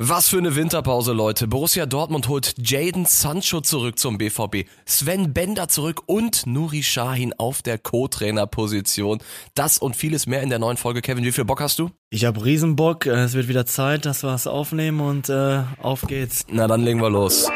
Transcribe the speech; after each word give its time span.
Was 0.00 0.28
für 0.28 0.38
eine 0.38 0.56
Winterpause, 0.56 1.12
Leute. 1.12 1.46
Borussia 1.46 1.86
Dortmund 1.86 2.26
holt 2.26 2.54
Jaden 2.58 3.06
Sancho 3.06 3.60
zurück 3.60 3.96
zum 3.96 4.18
BVB, 4.18 4.68
Sven 4.84 5.32
Bender 5.32 5.68
zurück 5.68 6.02
und 6.06 6.48
Nuri 6.48 6.82
Sahin 6.82 7.32
auf 7.38 7.62
der 7.62 7.78
Co-Trainer-Position. 7.78 9.20
Das 9.54 9.78
und 9.78 9.94
vieles 9.94 10.26
mehr 10.26 10.42
in 10.42 10.50
der 10.50 10.58
neuen 10.58 10.78
Folge. 10.78 11.00
Kevin, 11.00 11.22
wie 11.22 11.30
viel 11.30 11.44
Bock 11.44 11.60
hast 11.60 11.78
du? 11.78 11.92
Ich 12.10 12.24
hab 12.24 12.44
Riesenbock. 12.44 13.06
Es 13.06 13.34
wird 13.34 13.46
wieder 13.46 13.66
Zeit, 13.66 14.04
dass 14.04 14.24
wir 14.24 14.34
es 14.34 14.48
aufnehmen 14.48 15.00
und 15.00 15.28
äh, 15.28 15.62
auf 15.80 16.02
geht's. 16.08 16.44
Na, 16.50 16.66
dann 16.66 16.82
legen 16.82 17.00
wir 17.00 17.10
los. 17.10 17.48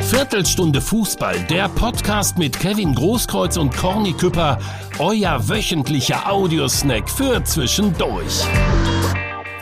Viertelstunde 0.00 0.80
Fußball, 0.80 1.38
der 1.48 1.68
Podcast 1.68 2.38
mit 2.38 2.58
Kevin 2.58 2.92
Großkreuz 2.92 3.56
und 3.56 3.76
Corny 3.76 4.14
Küpper, 4.14 4.58
euer 4.98 5.48
wöchentlicher 5.48 6.28
Audiosnack 6.28 7.08
für 7.08 7.44
zwischendurch. 7.44 8.46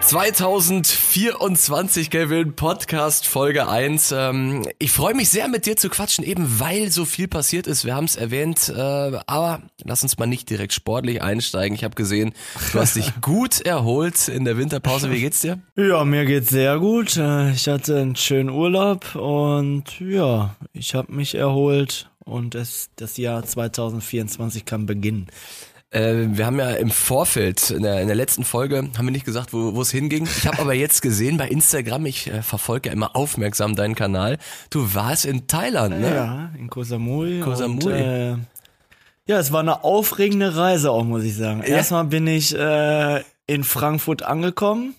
2024, 0.08 2.08
Kevin, 2.08 2.54
Podcast 2.54 3.26
Folge 3.26 3.68
1. 3.68 4.14
Ähm, 4.16 4.66
ich 4.78 4.90
freue 4.90 5.12
mich 5.12 5.28
sehr, 5.28 5.48
mit 5.48 5.66
dir 5.66 5.76
zu 5.76 5.90
quatschen, 5.90 6.24
eben 6.24 6.58
weil 6.58 6.90
so 6.90 7.04
viel 7.04 7.28
passiert 7.28 7.66
ist. 7.66 7.84
Wir 7.84 7.94
haben 7.94 8.06
es 8.06 8.16
erwähnt, 8.16 8.72
äh, 8.74 9.18
aber 9.26 9.60
lass 9.84 10.02
uns 10.02 10.16
mal 10.16 10.24
nicht 10.24 10.48
direkt 10.48 10.72
sportlich 10.72 11.20
einsteigen. 11.20 11.74
Ich 11.74 11.84
habe 11.84 11.94
gesehen, 11.94 12.32
du 12.72 12.80
hast 12.80 12.96
dich 12.96 13.12
gut 13.20 13.60
erholt 13.60 14.28
in 14.28 14.46
der 14.46 14.56
Winterpause. 14.56 15.10
Wie 15.10 15.20
geht's 15.20 15.42
dir? 15.42 15.58
Ja, 15.76 16.02
mir 16.06 16.24
geht's 16.24 16.48
sehr 16.48 16.78
gut. 16.78 17.18
Äh, 17.18 17.52
Ich 17.52 17.68
hatte 17.68 18.00
einen 18.00 18.16
schönen 18.16 18.48
Urlaub 18.48 19.14
und 19.14 20.00
ja, 20.00 20.56
ich 20.72 20.94
habe 20.94 21.12
mich 21.12 21.34
erholt 21.34 22.08
und 22.24 22.54
es, 22.54 22.88
das 22.96 23.18
Jahr 23.18 23.44
2024 23.44 24.64
kann 24.64 24.86
beginnen. 24.86 25.26
Äh, 25.90 26.26
wir 26.36 26.44
haben 26.44 26.58
ja 26.58 26.72
im 26.72 26.90
Vorfeld, 26.90 27.70
in 27.70 27.82
der, 27.82 28.02
in 28.02 28.08
der 28.08 28.16
letzten 28.16 28.44
Folge, 28.44 28.76
haben 28.76 29.06
wir 29.06 29.10
nicht 29.10 29.24
gesagt, 29.24 29.52
wo 29.52 29.80
es 29.80 29.90
hinging. 29.90 30.24
Ich 30.24 30.46
habe 30.46 30.58
aber 30.58 30.74
jetzt 30.74 31.00
gesehen 31.00 31.38
bei 31.38 31.48
Instagram, 31.48 32.04
ich 32.06 32.30
äh, 32.30 32.42
verfolge 32.42 32.90
ja 32.90 32.92
immer 32.92 33.16
aufmerksam 33.16 33.74
deinen 33.74 33.94
Kanal, 33.94 34.38
du 34.70 34.94
warst 34.94 35.24
in 35.24 35.46
Thailand, 35.46 35.98
ne? 36.00 36.14
Ja, 36.14 36.50
in 36.58 36.68
Koh 36.68 36.82
Samui. 36.82 37.40
Koh 37.40 37.54
Samui. 37.54 37.84
Und, 37.86 37.92
äh, 37.92 38.36
ja, 39.26 39.38
es 39.38 39.52
war 39.52 39.60
eine 39.60 39.84
aufregende 39.84 40.56
Reise 40.56 40.90
auch, 40.90 41.04
muss 41.04 41.22
ich 41.22 41.36
sagen. 41.36 41.60
Ja. 41.60 41.76
Erstmal 41.76 42.04
bin 42.04 42.26
ich 42.26 42.54
äh, 42.54 43.22
in 43.46 43.64
Frankfurt 43.64 44.22
angekommen, 44.22 44.94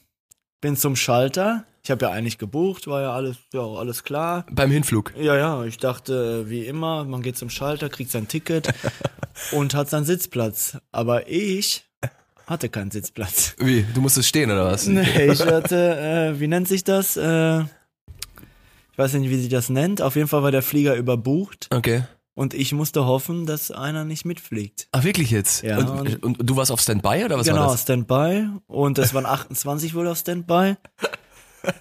bin 0.62 0.76
zum 0.76 0.96
Schalter. 0.96 1.66
Ich 1.90 1.92
habe 1.92 2.06
ja 2.06 2.12
eigentlich 2.12 2.38
gebucht, 2.38 2.86
war 2.86 3.02
ja 3.02 3.14
alles, 3.14 3.38
ja, 3.52 3.62
alles 3.66 4.04
klar. 4.04 4.46
Beim 4.52 4.70
Hinflug. 4.70 5.12
Ja, 5.20 5.36
ja, 5.36 5.64
ich 5.64 5.78
dachte, 5.80 6.48
wie 6.48 6.68
immer, 6.68 7.04
man 7.04 7.24
geht 7.24 7.36
zum 7.36 7.50
Schalter, 7.50 7.90
kriegt 7.90 8.12
sein 8.12 8.28
Ticket 8.28 8.68
und 9.54 9.74
hat 9.74 9.90
seinen 9.90 10.06
Sitzplatz. 10.06 10.78
Aber 10.92 11.28
ich 11.28 11.90
hatte 12.46 12.70
keinen 12.70 12.92
Sitzplatz. 12.92 13.56
Wie? 13.58 13.88
Du 13.96 14.02
musstest 14.02 14.30
stehen 14.30 14.52
oder 14.52 14.66
was? 14.66 14.86
Nee, 14.86 15.02
ich 15.32 15.44
hatte, 15.44 16.36
äh, 16.36 16.40
wie 16.40 16.46
nennt 16.46 16.68
sich 16.68 16.84
das? 16.84 17.18
Äh, 17.18 17.62
ich 17.62 17.66
weiß 18.98 19.14
nicht, 19.14 19.32
wie 19.32 19.40
sich 19.40 19.50
das 19.50 19.70
nennt. 19.70 20.04
Auf 20.04 20.16
jeden 20.16 20.28
Fall 20.28 20.44
war 20.44 20.52
der 20.52 20.62
Flieger 20.62 20.94
überbucht 20.94 21.70
Okay. 21.74 22.04
und 22.36 22.54
ich 22.54 22.72
musste 22.72 23.08
hoffen, 23.08 23.48
dass 23.48 23.72
einer 23.72 24.06
nicht 24.06 24.26
mitfliegt. 24.26 24.88
Ach, 24.92 25.04
wirklich 25.04 25.32
jetzt? 25.32 25.64
Ja, 25.64 25.80
Und, 25.80 25.90
und- 25.90 26.24
und, 26.24 26.38
du 26.48 26.56
warst 26.56 26.70
auf 26.70 26.82
Standby 26.82 27.26
oder 27.26 27.40
was 27.40 27.48
genau, 27.48 27.62
war 27.62 27.72
das? 27.72 27.82
Standby. 27.82 28.48
Und 28.68 29.00
das 29.00 29.16
waren 29.16 29.26
28 29.26 29.96
wohl 29.96 30.08
auf 30.08 30.20
Standby. 30.20 30.76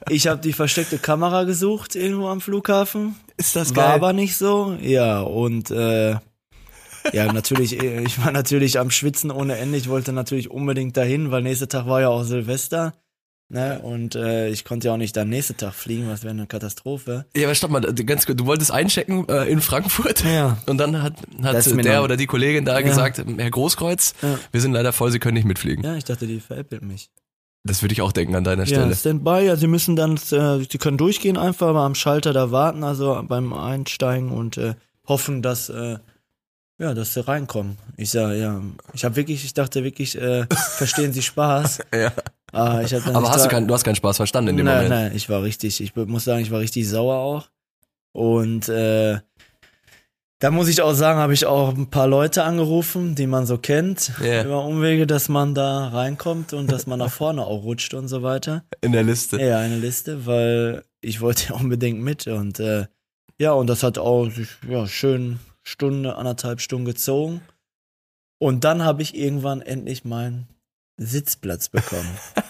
Ich 0.09 0.27
habe 0.27 0.41
die 0.41 0.53
versteckte 0.53 0.99
Kamera 0.99 1.45
gesucht 1.45 1.95
irgendwo 1.95 2.29
am 2.29 2.41
Flughafen. 2.41 3.17
Ist 3.37 3.55
das 3.57 3.75
War 3.77 3.91
aber 3.95 4.13
nicht 4.13 4.37
so. 4.37 4.77
Ja, 4.81 5.21
und 5.21 5.71
äh, 5.71 6.17
ja, 7.13 7.33
natürlich, 7.33 7.81
äh, 7.83 8.03
ich 8.03 8.23
war 8.25 8.33
natürlich 8.33 8.79
am 8.79 8.91
Schwitzen 8.91 9.31
ohne 9.31 9.57
Ende. 9.59 9.79
Ich 9.79 9.89
wollte 9.89 10.13
natürlich 10.13 10.51
unbedingt 10.51 10.97
dahin, 10.97 11.31
weil 11.31 11.43
nächster 11.43 11.69
Tag 11.69 11.87
war 11.87 12.01
ja 12.01 12.09
auch 12.09 12.25
Silvester. 12.25 12.95
Ne? 13.51 13.81
Und 13.83 14.15
äh, 14.15 14.49
ich 14.51 14.67
konnte 14.67 14.89
ja 14.89 14.93
auch 14.93 14.99
nicht 14.99 15.17
dann 15.17 15.31
nächsten 15.31 15.57
Tag 15.57 15.73
fliegen, 15.73 16.07
was 16.11 16.23
wäre 16.23 16.33
eine 16.35 16.47
Katastrophe. 16.47 17.25
Ja, 17.35 17.47
aber 17.47 17.55
stopp 17.55 17.71
mal, 17.71 17.81
ganz 17.81 18.27
kurz, 18.27 18.37
du 18.37 18.45
wolltest 18.45 18.71
einchecken 18.71 19.27
äh, 19.29 19.45
in 19.47 19.63
Frankfurt 19.63 20.23
Ja. 20.23 20.59
und 20.67 20.77
dann 20.77 21.03
hat, 21.03 21.15
hat 21.43 21.65
der 21.85 22.03
oder 22.05 22.19
die 22.19 22.27
Kollegin 22.27 22.67
da 22.67 22.83
gesagt, 22.83 23.25
Herr 23.39 23.51
Großkreuz, 23.51 24.13
Ja. 24.21 24.39
wir 24.53 24.61
sind 24.61 24.73
leider 24.73 24.93
voll, 24.93 25.11
Sie 25.13 25.19
können 25.19 25.33
nicht 25.35 25.47
mitfliegen. 25.47 25.83
Ja, 25.83 25.95
ich 25.97 26.05
dachte, 26.05 26.27
die 26.27 26.41
veräppelt 26.41 26.83
mich. 26.83 27.09
Das 27.65 27.83
würde 27.83 27.93
ich 27.93 28.03
auch 28.03 28.13
denken 28.13 28.35
an 28.35 28.45
deiner 28.45 28.65
Ja, 28.65 28.67
Stelle. 28.81 28.95
Standby, 28.95 29.45
ja, 29.47 29.57
sie 29.57 29.67
müssen 29.67 29.97
dann, 29.97 30.15
äh, 30.17 30.65
sie 30.71 30.79
können 30.79 30.97
durchgehen 30.97 31.37
einfach, 31.37 31.69
aber 31.69 31.81
am 31.81 31.95
Schalter 31.95 32.33
da 32.33 32.51
warten, 32.51 32.85
also 32.85 33.23
beim 33.27 33.53
Einsteigen 33.53 34.31
und 34.31 34.57
äh, 34.57 34.75
hoffen, 35.07 35.43
dass, 35.43 35.69
äh, 35.69 35.99
ja, 36.79 36.95
dass 36.95 37.15
sie 37.15 37.27
reinkommen. 37.27 37.77
Ich 37.97 38.11
sag, 38.11 38.37
ja, 38.37 38.63
ich 38.95 39.05
habe 39.05 39.17
wirklich, 39.17 39.45
ich 39.45 39.55
dachte 39.55 39.83
wirklich, 39.85 40.17
äh, 40.17 40.47
verstehen 40.77 41.13
Sie 41.13 41.23
Spaß. 41.23 41.81
Ja. 41.93 42.13
Ah, 42.53 42.81
ich 42.83 42.95
hab 42.95 43.05
dann 43.05 43.17
Aber 43.17 43.29
hast 43.31 43.45
du, 43.45 43.49
keinen, 43.51 43.69
du 43.69 43.75
hast 43.75 43.85
keinen 43.85 43.97
Spaß 43.97 44.17
verstanden 44.17 44.51
in 44.51 44.57
dem 44.59 44.67
nein, 44.67 44.85
Moment. 44.85 44.91
nein, 44.91 45.13
ich 45.17 45.29
war 45.29 45.43
richtig, 45.43 45.81
ich 45.83 45.95
muss 45.97 46.25
sagen, 46.25 46.41
ich 46.41 46.51
war 46.51 46.61
richtig 46.61 46.89
sauer 46.89 47.17
auch. 47.17 47.51
Und 48.13 48.69
äh, 48.71 49.19
da 50.41 50.51
muss 50.51 50.69
ich 50.69 50.83
auch 50.83 50.93
sagen, 50.95 51.19
habe 51.19 51.35
ich 51.35 51.47
auch 51.47 51.75
ein 51.77 51.91
paar 51.91 52.07
Leute 52.07 52.45
angerufen, 52.45 53.15
die 53.15 53.27
man 53.27 53.45
so 53.47 53.59
kennt, 53.59 54.13
Ja. 54.23 54.45
über 54.45 54.65
Umwege, 54.65 55.07
dass 55.07 55.29
man 55.29 55.55
da 55.55 55.89
reinkommt 55.89 56.53
und 56.53 56.71
dass 56.71 56.87
man 56.87 56.99
nach 57.01 57.11
vorne 57.11 57.45
auch 57.45 57.65
rutscht 57.65 57.95
und 57.95 58.09
so 58.09 58.23
weiter. 58.23 58.65
In 58.81 58.93
der 58.93 59.03
Liste. 59.03 59.41
Ja, 59.41 59.59
eine 59.59 59.77
Liste, 59.77 60.27
weil 60.27 60.85
ich 61.01 61.21
wollte 61.21 61.49
ja 61.49 61.55
unbedingt 61.57 62.01
mit 62.01 62.27
und 62.27 62.61
äh, 62.61 62.87
ja, 63.41 63.53
und 63.53 63.69
das 63.69 63.83
hat 63.83 63.99
auch 63.99 64.29
ja, 64.69 64.87
schön 64.87 65.39
Stunde, 65.63 66.17
anderthalb 66.17 66.61
Stunden 66.61 66.85
gezogen. 66.87 67.41
Und 68.39 68.65
dann 68.65 68.85
habe 68.85 69.03
ich 69.03 69.17
irgendwann 69.17 69.61
endlich 69.61 70.05
meinen 70.05 70.49
Sitzplatz 70.97 71.69
bekommen. 71.69 72.17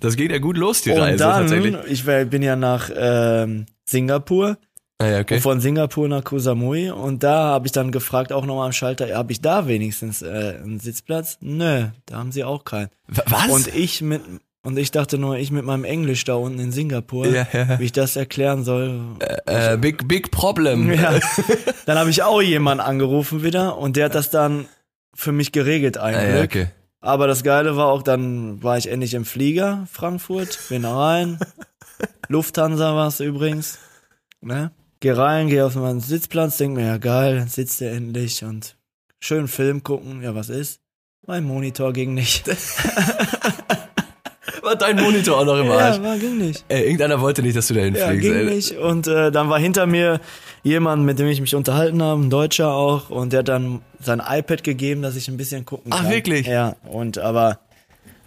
Das 0.00 0.16
geht 0.16 0.30
ja 0.30 0.38
gut 0.38 0.56
los, 0.56 0.82
die 0.82 0.90
und 0.90 1.00
Reise 1.00 1.18
dann, 1.18 1.48
tatsächlich. 1.48 1.76
ich 1.86 2.04
bin 2.04 2.40
ja 2.42 2.56
nach 2.56 2.88
ähm, 2.94 3.66
Singapur, 3.84 4.56
Ah, 5.02 5.08
ja, 5.08 5.20
okay. 5.20 5.40
von 5.40 5.60
Singapur 5.60 6.08
nach 6.08 6.22
Koh 6.24 6.38
Samui 6.38 6.90
und 6.90 7.22
da 7.22 7.44
habe 7.50 7.66
ich 7.66 7.72
dann 7.72 7.90
gefragt, 7.92 8.32
auch 8.32 8.44
nochmal 8.46 8.66
am 8.66 8.72
Schalter, 8.72 9.14
habe 9.16 9.32
ich 9.32 9.40
da 9.40 9.66
wenigstens 9.66 10.22
äh, 10.22 10.58
einen 10.62 10.78
Sitzplatz? 10.80 11.38
Nö, 11.40 11.86
da 12.06 12.16
haben 12.18 12.32
sie 12.32 12.44
auch 12.44 12.64
keinen. 12.64 12.88
Wa- 13.08 13.24
Was? 13.26 13.48
Und 13.48 13.74
ich 13.74 14.00
mit 14.02 14.22
und 14.64 14.78
ich 14.78 14.92
dachte 14.92 15.18
nur, 15.18 15.38
ich 15.38 15.50
mit 15.50 15.64
meinem 15.64 15.82
Englisch 15.84 16.22
da 16.24 16.34
unten 16.34 16.60
in 16.60 16.70
Singapur, 16.70 17.26
Ja, 17.26 17.46
ja. 17.52 17.80
wie 17.80 17.84
ich 17.86 17.90
das 17.92 18.14
erklären 18.14 18.62
soll. 18.62 19.00
äh, 19.46 19.76
big, 19.76 20.06
big 20.06 20.30
problem. 20.30 20.92
Ja. 20.92 21.18
Dann 21.86 21.98
habe 21.98 22.10
ich 22.10 22.22
auch 22.22 22.40
jemanden 22.40 22.80
angerufen 22.80 23.42
wieder 23.42 23.76
und 23.76 23.96
der 23.96 24.04
hat 24.04 24.14
das 24.14 24.30
dann 24.30 24.66
für 25.14 25.32
mich 25.32 25.50
geregelt 25.50 25.98
ein 25.98 26.14
Ah, 26.14 26.44
okay. 26.44 26.68
Aber 27.00 27.26
das 27.26 27.42
Geile 27.42 27.76
war 27.76 27.88
auch, 27.88 28.02
dann 28.04 28.62
war 28.62 28.78
ich 28.78 28.88
endlich 28.88 29.14
im 29.14 29.24
Flieger, 29.24 29.84
Frankfurt, 29.90 30.56
bin 30.68 30.84
rein. 30.84 31.40
Lufthansa 32.28 32.94
war 32.94 33.08
es 33.08 33.18
übrigens. 33.18 33.78
Ne? 34.40 34.70
Geh 35.02 35.10
rein, 35.10 35.48
geh 35.48 35.62
auf 35.62 35.74
meinen 35.74 35.98
Sitzplatz, 35.98 36.58
denk 36.58 36.76
mir, 36.76 36.86
ja 36.86 36.96
geil, 36.96 37.34
dann 37.36 37.48
sitzt 37.48 37.82
er 37.82 37.90
endlich 37.92 38.44
und 38.44 38.76
schön 39.18 39.48
Film 39.48 39.82
gucken. 39.82 40.22
Ja, 40.22 40.36
was 40.36 40.48
ist? 40.48 40.80
Mein 41.26 41.42
Monitor 41.42 41.92
ging 41.92 42.14
nicht. 42.14 42.44
War 44.62 44.76
dein 44.76 44.94
Monitor 44.96 45.40
auch 45.40 45.44
noch 45.44 45.58
im 45.58 45.68
Arsch. 45.72 45.96
ja, 45.96 46.02
war, 46.04 46.16
ging 46.18 46.38
nicht. 46.38 46.64
Ey, 46.68 46.84
irgendeiner 46.84 47.20
wollte 47.20 47.42
nicht, 47.42 47.56
dass 47.56 47.66
du 47.66 47.74
da 47.74 47.80
Ja, 47.80 47.86
hinfliegst. 47.86 48.20
ging 48.22 48.34
ey. 48.34 48.44
nicht. 48.54 48.72
Und 48.78 49.08
äh, 49.08 49.32
dann 49.32 49.50
war 49.50 49.58
hinter 49.58 49.86
mir 49.86 50.20
jemand, 50.62 51.04
mit 51.04 51.18
dem 51.18 51.26
ich 51.26 51.40
mich 51.40 51.56
unterhalten 51.56 52.00
habe, 52.00 52.20
ein 52.22 52.30
Deutscher 52.30 52.72
auch, 52.72 53.10
und 53.10 53.32
der 53.32 53.40
hat 53.40 53.48
dann 53.48 53.82
sein 54.00 54.22
iPad 54.24 54.62
gegeben, 54.62 55.02
dass 55.02 55.16
ich 55.16 55.26
ein 55.26 55.36
bisschen 55.36 55.64
gucken 55.64 55.92
Ach, 55.92 56.02
kann. 56.02 56.10
wirklich? 56.12 56.46
Ja, 56.46 56.76
und 56.84 57.18
aber 57.18 57.58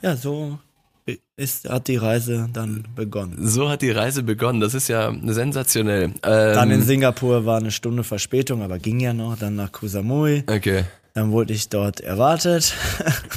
ja, 0.02 0.18
so 0.18 0.59
ist, 1.35 1.69
hat 1.69 1.88
die 1.88 1.97
Reise 1.97 2.49
dann 2.51 2.85
begonnen. 2.95 3.38
So 3.39 3.69
hat 3.69 3.81
die 3.81 3.91
Reise 3.91 4.23
begonnen. 4.23 4.59
Das 4.59 4.73
ist 4.73 4.88
ja 4.88 5.13
sensationell. 5.25 6.05
Ähm, 6.05 6.13
Dann 6.23 6.71
in 6.71 6.81
Singapur 6.81 7.45
war 7.45 7.57
eine 7.57 7.71
Stunde 7.71 8.03
Verspätung, 8.03 8.61
aber 8.63 8.79
ging 8.79 8.99
ja 8.99 9.13
noch. 9.13 9.38
Dann 9.38 9.55
nach 9.55 9.71
Koh 9.71 9.88
Samui. 9.88 10.43
Okay. 10.47 10.85
Dann 11.13 11.31
wurde 11.31 11.53
ich 11.53 11.69
dort 11.69 12.01
erwartet. 12.01 12.73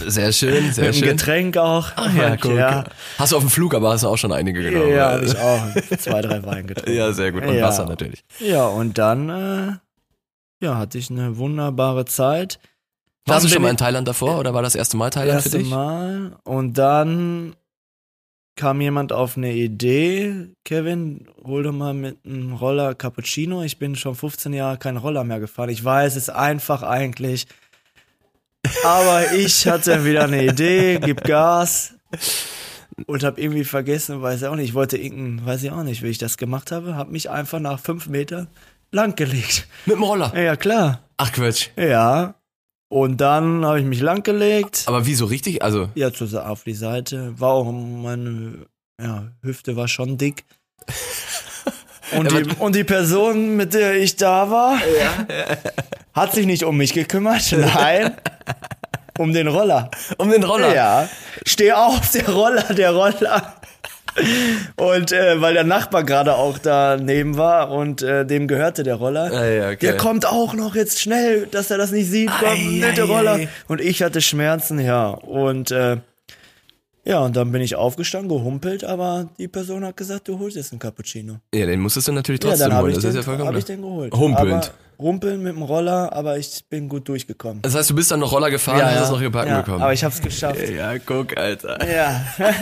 Sehr 0.04 0.32
schön, 0.32 0.72
sehr 0.72 0.86
Mit 0.86 0.96
schön. 0.96 1.08
Getränk 1.10 1.56
auch. 1.58 1.92
Ach 1.94 2.12
ja, 2.14 2.36
guck. 2.36 2.54
Ja, 2.56 2.84
Hast 3.18 3.30
du 3.32 3.36
auf 3.36 3.42
dem 3.42 3.50
Flug, 3.50 3.74
aber 3.74 3.90
hast 3.90 4.02
du 4.02 4.08
auch 4.08 4.16
schon 4.18 4.32
einige 4.32 4.62
genommen. 4.62 4.90
ja 4.90 5.12
habe 5.12 5.24
ich 5.24 5.38
auch 5.38 5.96
zwei, 5.98 6.20
drei 6.22 6.42
Wein 6.44 6.66
getrunken. 6.66 6.92
Ja, 6.96 7.12
sehr 7.12 7.30
gut. 7.32 7.44
Und 7.44 7.54
Ja. 7.54 7.66
Wasser 7.68 7.86
natürlich. 7.86 8.24
Ja, 8.40 8.66
und 8.66 8.98
dann 8.98 9.28
äh, 9.28 10.64
ja, 10.64 10.76
hatte 10.76 10.98
ich 10.98 11.10
eine 11.10 11.36
wunderbare 11.36 12.04
Zeit. 12.04 12.58
Warst 13.26 13.44
du 13.44 13.48
schon 13.50 13.62
mal 13.62 13.70
in 13.70 13.76
Thailand 13.76 14.08
davor 14.08 14.40
oder 14.40 14.54
war 14.54 14.62
das 14.62 14.74
erste 14.74 14.96
Mal 14.96 15.10
Thailand 15.10 15.42
für 15.42 15.48
erste 15.48 15.58
dich? 15.58 15.68
Mal. 15.70 16.36
Und 16.44 16.78
dann 16.78 17.54
kam 18.58 18.80
jemand 18.80 19.12
auf 19.12 19.36
eine 19.36 19.54
Idee, 19.54 20.48
Kevin, 20.64 21.28
hol 21.44 21.62
doch 21.62 21.72
mal 21.72 21.94
mit 21.94 22.18
einem 22.26 22.54
Roller 22.54 22.96
Cappuccino. 22.96 23.62
Ich 23.62 23.78
bin 23.78 23.94
schon 23.94 24.16
15 24.16 24.52
Jahre 24.52 24.78
kein 24.78 24.96
Roller 24.96 25.22
mehr 25.22 25.38
gefahren. 25.38 25.70
Ich 25.70 25.82
weiß, 25.82 26.16
es 26.16 26.24
ist 26.24 26.30
einfach 26.30 26.82
eigentlich. 26.82 27.46
Aber 28.84 29.32
ich 29.32 29.66
hatte 29.68 30.04
wieder 30.04 30.24
eine 30.24 30.44
Idee, 30.44 30.98
gib 31.00 31.22
Gas 31.22 31.94
und 33.06 33.22
habe 33.22 33.40
irgendwie 33.40 33.62
vergessen, 33.64 34.20
weiß 34.20 34.42
ich 34.42 34.48
auch 34.48 34.56
nicht, 34.56 34.70
ich 34.70 34.74
wollte 34.74 34.98
irgendein, 34.98 35.46
weiß 35.46 35.62
ich 35.62 35.70
auch 35.70 35.84
nicht, 35.84 36.02
wie 36.02 36.08
ich 36.08 36.18
das 36.18 36.36
gemacht 36.36 36.72
habe, 36.72 36.96
habe 36.96 37.12
mich 37.12 37.30
einfach 37.30 37.60
nach 37.60 37.78
fünf 37.78 38.08
Metern 38.08 38.48
langgelegt. 38.90 39.68
Mit 39.86 39.94
dem 39.94 40.02
Roller. 40.02 40.36
Ja, 40.36 40.56
klar. 40.56 41.04
Ach 41.16 41.30
Quatsch. 41.30 41.68
Ja. 41.76 42.34
Und 42.88 43.20
dann 43.20 43.66
habe 43.66 43.80
ich 43.80 43.86
mich 43.86 44.00
langgelegt. 44.00 44.84
Aber 44.86 45.04
wie 45.06 45.14
so 45.14 45.26
richtig? 45.26 45.62
Also, 45.62 45.88
Ja, 45.94 46.12
zu, 46.12 46.24
auf 46.42 46.64
die 46.64 46.74
Seite. 46.74 47.38
War 47.38 47.50
auch 47.52 47.70
meine 47.70 48.66
ja, 49.00 49.28
Hüfte 49.42 49.76
war 49.76 49.88
schon 49.88 50.16
dick. 50.16 50.44
Und 52.16 52.32
die, 52.32 52.44
und 52.58 52.74
die 52.74 52.84
Person, 52.84 53.56
mit 53.56 53.74
der 53.74 53.94
ich 53.96 54.16
da 54.16 54.50
war, 54.50 54.78
hat 56.14 56.32
sich 56.32 56.46
nicht 56.46 56.64
um 56.64 56.78
mich 56.78 56.94
gekümmert, 56.94 57.52
nein, 57.52 58.14
um 59.18 59.34
den 59.34 59.46
Roller. 59.46 59.90
Um 60.16 60.30
den 60.30 60.42
Roller. 60.42 60.74
Ja, 60.74 61.08
steh 61.44 61.70
auf, 61.72 62.10
der 62.12 62.30
Roller, 62.30 62.62
der 62.62 62.92
Roller. 62.92 63.56
Und 64.76 65.12
äh, 65.12 65.40
weil 65.40 65.54
der 65.54 65.64
Nachbar 65.64 66.04
gerade 66.04 66.34
auch 66.34 66.58
daneben 66.58 67.36
war 67.36 67.70
und 67.70 68.02
äh, 68.02 68.24
dem 68.26 68.48
gehörte 68.48 68.82
der 68.82 68.96
Roller. 68.96 69.30
Ah, 69.32 69.44
ja, 69.46 69.66
okay. 69.68 69.78
Der 69.80 69.96
kommt 69.96 70.26
auch 70.26 70.54
noch 70.54 70.74
jetzt 70.74 71.00
schnell, 71.00 71.46
dass 71.50 71.70
er 71.70 71.78
das 71.78 71.90
nicht 71.90 72.10
sieht. 72.10 72.30
Komm, 72.38 72.48
Ei, 72.48 72.78
nette 72.80 73.02
ei, 73.02 73.04
Roller. 73.06 73.32
ei. 73.34 73.48
Und 73.68 73.80
ich 73.80 74.02
hatte 74.02 74.20
Schmerzen, 74.20 74.78
ja. 74.80 75.08
Und 75.08 75.70
äh, 75.70 75.98
ja, 77.04 77.20
und 77.20 77.36
dann 77.36 77.50
bin 77.52 77.62
ich 77.62 77.74
aufgestanden, 77.74 78.28
gehumpelt, 78.28 78.84
aber 78.84 79.28
die 79.38 79.48
Person 79.48 79.82
hat 79.84 79.96
gesagt, 79.96 80.28
du 80.28 80.38
holst 80.38 80.56
jetzt 80.56 80.72
einen 80.72 80.78
Cappuccino. 80.78 81.36
Ja, 81.54 81.64
den 81.64 81.80
musstest 81.80 82.08
du 82.08 82.12
natürlich 82.12 82.42
Ja, 82.42 82.50
trotzdem 82.50 82.72
habe 82.72 82.82
holen. 82.82 82.90
ich, 82.90 82.94
Das 82.96 83.02
den, 83.04 83.10
ist 83.10 83.16
ja 83.16 83.22
vollkommen 83.22 83.48
hab 83.48 83.56
ich 83.56 83.64
den 83.64 83.80
geholt. 83.80 84.12
Humpelnd. 84.14 84.50
Aber 84.64 84.70
rumpeln 85.00 85.42
mit 85.42 85.54
dem 85.54 85.62
Roller, 85.62 86.12
aber 86.12 86.36
ich 86.38 86.64
bin 86.68 86.88
gut 86.88 87.08
durchgekommen. 87.08 87.62
Das 87.62 87.74
heißt, 87.74 87.88
du 87.88 87.94
bist 87.94 88.10
dann 88.10 88.20
noch 88.20 88.32
Roller 88.32 88.50
gefahren 88.50 88.80
und 88.80 88.84
hast 88.90 89.04
es 89.04 89.10
noch 89.10 89.20
gebacken 89.20 89.48
ja, 89.50 89.60
bekommen. 89.62 89.80
aber 89.82 89.92
ich 89.92 90.02
hab's 90.04 90.20
geschafft. 90.20 90.68
ja, 90.68 90.98
guck, 90.98 91.34
Alter. 91.38 91.78
Ja. 91.88 92.20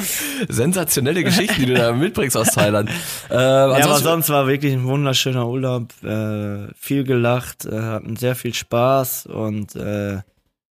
Sensationelle 0.48 1.24
Geschichten, 1.24 1.60
die 1.60 1.66
du 1.66 1.74
da 1.74 1.92
mitbringst 1.92 2.36
aus 2.36 2.48
Thailand. 2.52 2.90
Äh, 3.30 3.34
Ja, 3.34 3.66
aber 3.84 3.98
sonst 3.98 4.28
war 4.28 4.46
wirklich 4.46 4.72
ein 4.72 4.84
wunderschöner 4.84 5.46
Urlaub. 5.48 5.92
Äh, 6.02 6.68
viel 6.74 7.04
gelacht, 7.04 7.64
äh, 7.66 7.80
hatten 7.80 8.16
sehr 8.16 8.34
viel 8.34 8.54
Spaß 8.54 9.26
und 9.26 9.76
äh, 9.76 10.18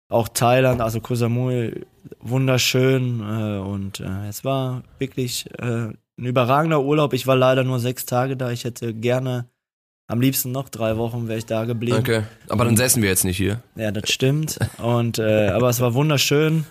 auch 0.08 0.28
Thailand, 0.28 0.80
also 0.80 1.00
Koh 1.00 1.14
Samui, 1.14 1.86
wunderschön 2.20 3.20
äh, 3.20 3.58
und 3.58 4.00
äh, 4.00 4.28
es 4.28 4.44
war 4.44 4.82
wirklich 4.98 5.46
ein 5.58 5.96
überragender 6.16 6.82
Urlaub. 6.82 7.14
Ich 7.14 7.26
war 7.26 7.36
leider 7.36 7.64
nur 7.64 7.78
sechs 7.80 8.04
Tage 8.06 8.36
da. 8.36 8.50
Ich 8.50 8.64
hätte 8.64 8.92
gerne 8.92 9.46
am 10.08 10.20
liebsten 10.20 10.52
noch 10.52 10.68
drei 10.68 10.98
Wochen 10.98 11.26
wäre 11.26 11.38
ich 11.38 11.46
da 11.46 11.64
geblieben. 11.64 11.96
okay. 11.98 12.22
Aber 12.50 12.66
dann 12.66 12.76
säßen 12.76 13.02
wir 13.02 13.08
jetzt 13.08 13.24
nicht 13.24 13.38
hier. 13.38 13.62
Ja, 13.76 13.90
das 13.92 14.10
stimmt. 14.10 14.58
Und 14.76 15.18
äh, 15.18 15.48
aber 15.48 15.70
es 15.70 15.80
war 15.80 15.94
wunderschön. 15.94 16.66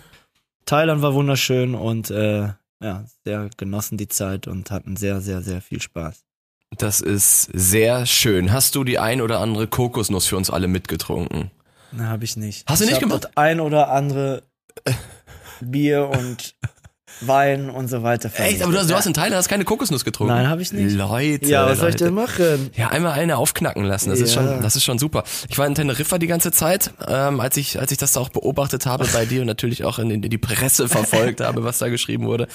Thailand 0.66 1.02
war 1.02 1.14
wunderschön 1.14 1.74
und 1.74 2.10
äh, 2.10 2.48
ja, 2.82 3.04
sehr 3.24 3.50
genossen 3.56 3.96
die 3.96 4.08
Zeit 4.08 4.46
und 4.48 4.70
hatten 4.70 4.96
sehr, 4.96 5.20
sehr, 5.20 5.42
sehr 5.42 5.60
viel 5.60 5.80
Spaß. 5.80 6.24
Das 6.78 7.00
ist 7.00 7.50
sehr 7.52 8.06
schön. 8.06 8.52
Hast 8.52 8.74
du 8.74 8.84
die 8.84 8.98
ein 8.98 9.20
oder 9.20 9.40
andere 9.40 9.66
Kokosnuss 9.66 10.26
für 10.26 10.36
uns 10.36 10.50
alle 10.50 10.68
mitgetrunken? 10.68 11.50
Na, 11.92 12.08
habe 12.08 12.24
ich 12.24 12.36
nicht. 12.36 12.68
Hast 12.68 12.80
du 12.80 12.84
ich 12.84 12.90
nicht 12.90 13.00
gemacht? 13.00 13.24
Das 13.24 13.36
ein 13.36 13.60
oder 13.60 13.90
andere 13.90 14.42
Bier 15.60 16.08
und 16.08 16.56
Wein 17.26 17.70
und 17.70 17.88
so 17.88 18.02
weiter. 18.02 18.30
Echt? 18.36 18.62
Aber 18.62 18.72
du 18.72 18.78
hast, 18.78 18.90
du 18.90 18.94
hast 18.94 19.06
in 19.06 19.14
Thailand 19.14 19.34
hast 19.36 19.48
keine 19.48 19.64
Kokosnuss 19.64 20.04
getrunken? 20.04 20.34
Nein, 20.34 20.48
habe 20.48 20.62
ich 20.62 20.72
nicht. 20.72 20.94
Leute. 20.96 21.46
Ja, 21.46 21.66
was 21.66 21.78
soll 21.78 21.88
ich 21.90 21.94
Leute. 21.94 22.04
denn 22.06 22.14
machen? 22.14 22.70
Ja, 22.76 22.88
einmal 22.88 23.12
eine 23.12 23.36
aufknacken 23.36 23.84
lassen. 23.84 24.10
Das 24.10 24.20
ist 24.20 24.34
Ja. 24.34 24.42
schon, 24.42 24.62
das 24.62 24.76
ist 24.76 24.84
schon 24.84 24.98
super. 24.98 25.24
Ich 25.48 25.58
war 25.58 25.66
in 25.66 25.74
Teneriffa 25.74 26.18
die 26.18 26.26
ganze 26.26 26.52
Zeit, 26.52 26.92
ähm, 27.06 27.40
als 27.40 27.56
ich, 27.56 27.78
als 27.80 27.92
ich 27.92 27.98
das 27.98 28.12
da 28.12 28.20
auch 28.20 28.28
beobachtet 28.30 28.86
habe 28.86 29.06
bei 29.12 29.24
dir 29.26 29.40
und 29.40 29.46
natürlich 29.46 29.84
auch 29.84 29.98
in, 29.98 30.10
in 30.10 30.22
die 30.22 30.38
Presse 30.38 30.88
verfolgt 30.88 31.40
habe, 31.40 31.64
was 31.64 31.78
da 31.78 31.88
geschrieben 31.88 32.26
wurde. 32.26 32.48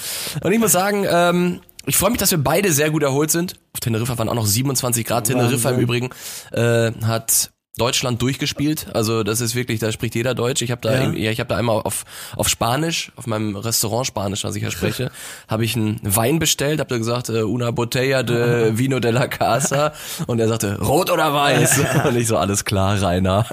Und 0.44 0.52
ich 0.52 0.60
muss 0.60 0.72
sagen, 0.72 1.06
ähm, 1.10 1.62
ich 1.86 1.96
freue 1.96 2.10
mich, 2.12 2.19
dass 2.19 2.31
wir 2.31 2.38
beide 2.38 2.72
sehr 2.74 2.90
gut 2.92 3.04
erholt 3.04 3.31
sind. 3.31 3.54
Auf 3.74 3.80
Teneriffa 3.80 4.18
waren 4.18 4.28
auch 4.28 4.36
noch 4.36 4.46
27 4.46 5.06
Grad. 5.06 5.28
Teneriffa 5.28 5.69
im 5.69 5.75
Wahnsinn. 5.78 5.84
Übrigen 5.84 6.10
äh, 6.52 6.92
hat 7.06 7.52
Deutschland 7.78 8.22
durchgespielt. 8.22 8.88
Also 8.94 9.24
das 9.24 9.42
ist 9.42 9.56
wirklich, 9.56 9.80
da 9.80 9.92
spricht 9.92 10.16
jeder 10.16 10.34
Deutsch. 10.36 10.62
Ich 10.62 10.72
habe 10.72 10.82
da, 10.82 10.94
Ja. 11.04 11.12
ja. 11.12 11.32
ich 11.32 11.40
habe 11.40 11.48
da 11.50 11.58
einmal 11.58 11.82
auf 11.82 12.06
auf 12.36 12.50
Spanisch, 12.50 13.12
auf 13.16 13.28
meinem 13.28 13.56
Restaurant 13.56 14.08
Spanisch, 14.08 14.44
was 14.44 14.56
ich 14.56 14.64
ja 14.64 14.72
spreche, 14.72 15.12
habe 15.48 15.64
ich 15.66 15.76
einen 15.76 16.00
Wein 16.04 16.40
bestellt, 16.40 16.80
habe 16.80 16.90
da 16.90 16.98
gesagt 16.98 17.30
äh, 17.30 17.44
una 17.44 17.72
botella 17.72 18.24
de 18.24 18.78
vino 18.78 19.00
de 19.00 19.12
la 19.12 19.28
casa 19.28 19.94
und 20.28 20.40
er 20.40 20.48
sagte 20.48 20.80
rot 20.82 21.10
oder 21.12 21.34
weiß 21.34 21.80
und 22.08 22.16
ich 22.18 22.28
so 22.28 22.38
alles 22.38 22.66
klar, 22.66 23.02
Rainer. 23.02 23.46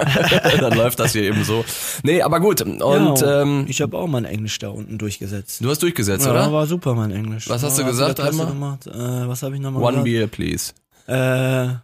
Dann 0.59 0.73
läuft 0.75 0.99
das 0.99 1.11
hier 1.13 1.23
eben 1.23 1.43
so. 1.43 1.63
Nee, 2.03 2.21
aber 2.21 2.39
gut 2.39 2.61
und 2.61 3.21
ja, 3.21 3.41
ähm, 3.41 3.65
ich 3.67 3.81
habe 3.81 3.97
auch 3.97 4.07
mein 4.07 4.25
Englisch 4.25 4.57
da 4.59 4.69
unten 4.69 4.97
durchgesetzt. 4.97 5.63
du 5.63 5.69
hast 5.69 5.81
durchgesetzt, 5.83 6.25
ja, 6.25 6.31
oder? 6.31 6.51
war 6.51 6.65
super 6.67 6.95
mein 6.95 7.11
Englisch. 7.11 7.47
Was 7.49 7.63
hast 7.63 7.77
du 7.79 7.85
gesagt 7.85 8.19
einmal? 8.19 8.47
Gemacht. 8.47 8.87
Äh, 8.87 8.93
was 9.27 9.43
habe 9.43 9.55
ich 9.55 9.61
nochmal 9.61 9.83
One 9.83 10.03
gesagt? 10.03 10.05
beer, 10.05 10.27
please. 10.27 10.73
Äh, 11.07 11.75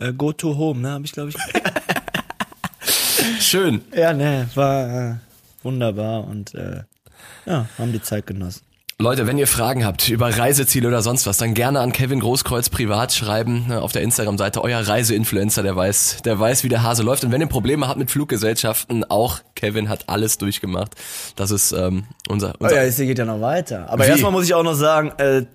äh, 0.00 0.12
go 0.12 0.32
to 0.32 0.56
home, 0.56 0.80
ne? 0.80 0.90
Habe 0.90 1.04
ich 1.04 1.12
glaube 1.12 1.30
ich. 1.30 1.36
Schön. 3.40 3.82
ja, 3.94 4.12
ne, 4.12 4.48
war 4.54 5.10
äh, 5.10 5.14
wunderbar 5.62 6.26
und 6.26 6.54
äh, 6.54 6.82
ja, 7.46 7.66
haben 7.78 7.92
die 7.92 8.02
Zeit 8.02 8.26
genossen. 8.26 8.62
Leute, 9.00 9.26
wenn 9.26 9.38
ihr 9.38 9.46
Fragen 9.46 9.86
habt 9.86 10.10
über 10.10 10.36
Reiseziele 10.36 10.86
oder 10.86 11.00
sonst 11.00 11.26
was, 11.26 11.38
dann 11.38 11.54
gerne 11.54 11.80
an 11.80 11.90
Kevin 11.90 12.20
Großkreuz 12.20 12.68
privat 12.68 13.14
schreiben 13.14 13.68
ne, 13.68 13.80
auf 13.80 13.92
der 13.92 14.02
Instagram-Seite. 14.02 14.62
Euer 14.62 14.86
Reiseinfluencer, 14.86 15.62
der 15.62 15.74
weiß, 15.74 16.18
der 16.22 16.38
weiß, 16.38 16.64
wie 16.64 16.68
der 16.68 16.82
Hase 16.82 17.02
läuft. 17.02 17.24
Und 17.24 17.32
wenn 17.32 17.40
ihr 17.40 17.46
Probleme 17.46 17.88
habt 17.88 17.98
mit 17.98 18.10
Fluggesellschaften, 18.10 19.04
auch 19.04 19.40
Kevin 19.54 19.88
hat 19.88 20.10
alles 20.10 20.36
durchgemacht. 20.36 20.96
Das 21.34 21.50
ist 21.50 21.72
ähm, 21.72 22.04
unser, 22.28 22.50
Oh 22.58 22.64
unser 22.64 22.76
ja, 22.76 22.82
es 22.82 22.98
geht 22.98 23.18
ja 23.18 23.24
noch 23.24 23.40
weiter. 23.40 23.88
Aber 23.88 24.04
Wie? 24.04 24.10
erstmal 24.10 24.32
muss 24.32 24.44
ich 24.44 24.52
auch 24.52 24.62
noch 24.62 24.74
sagen, 24.74 25.12
äh, 25.16 25.46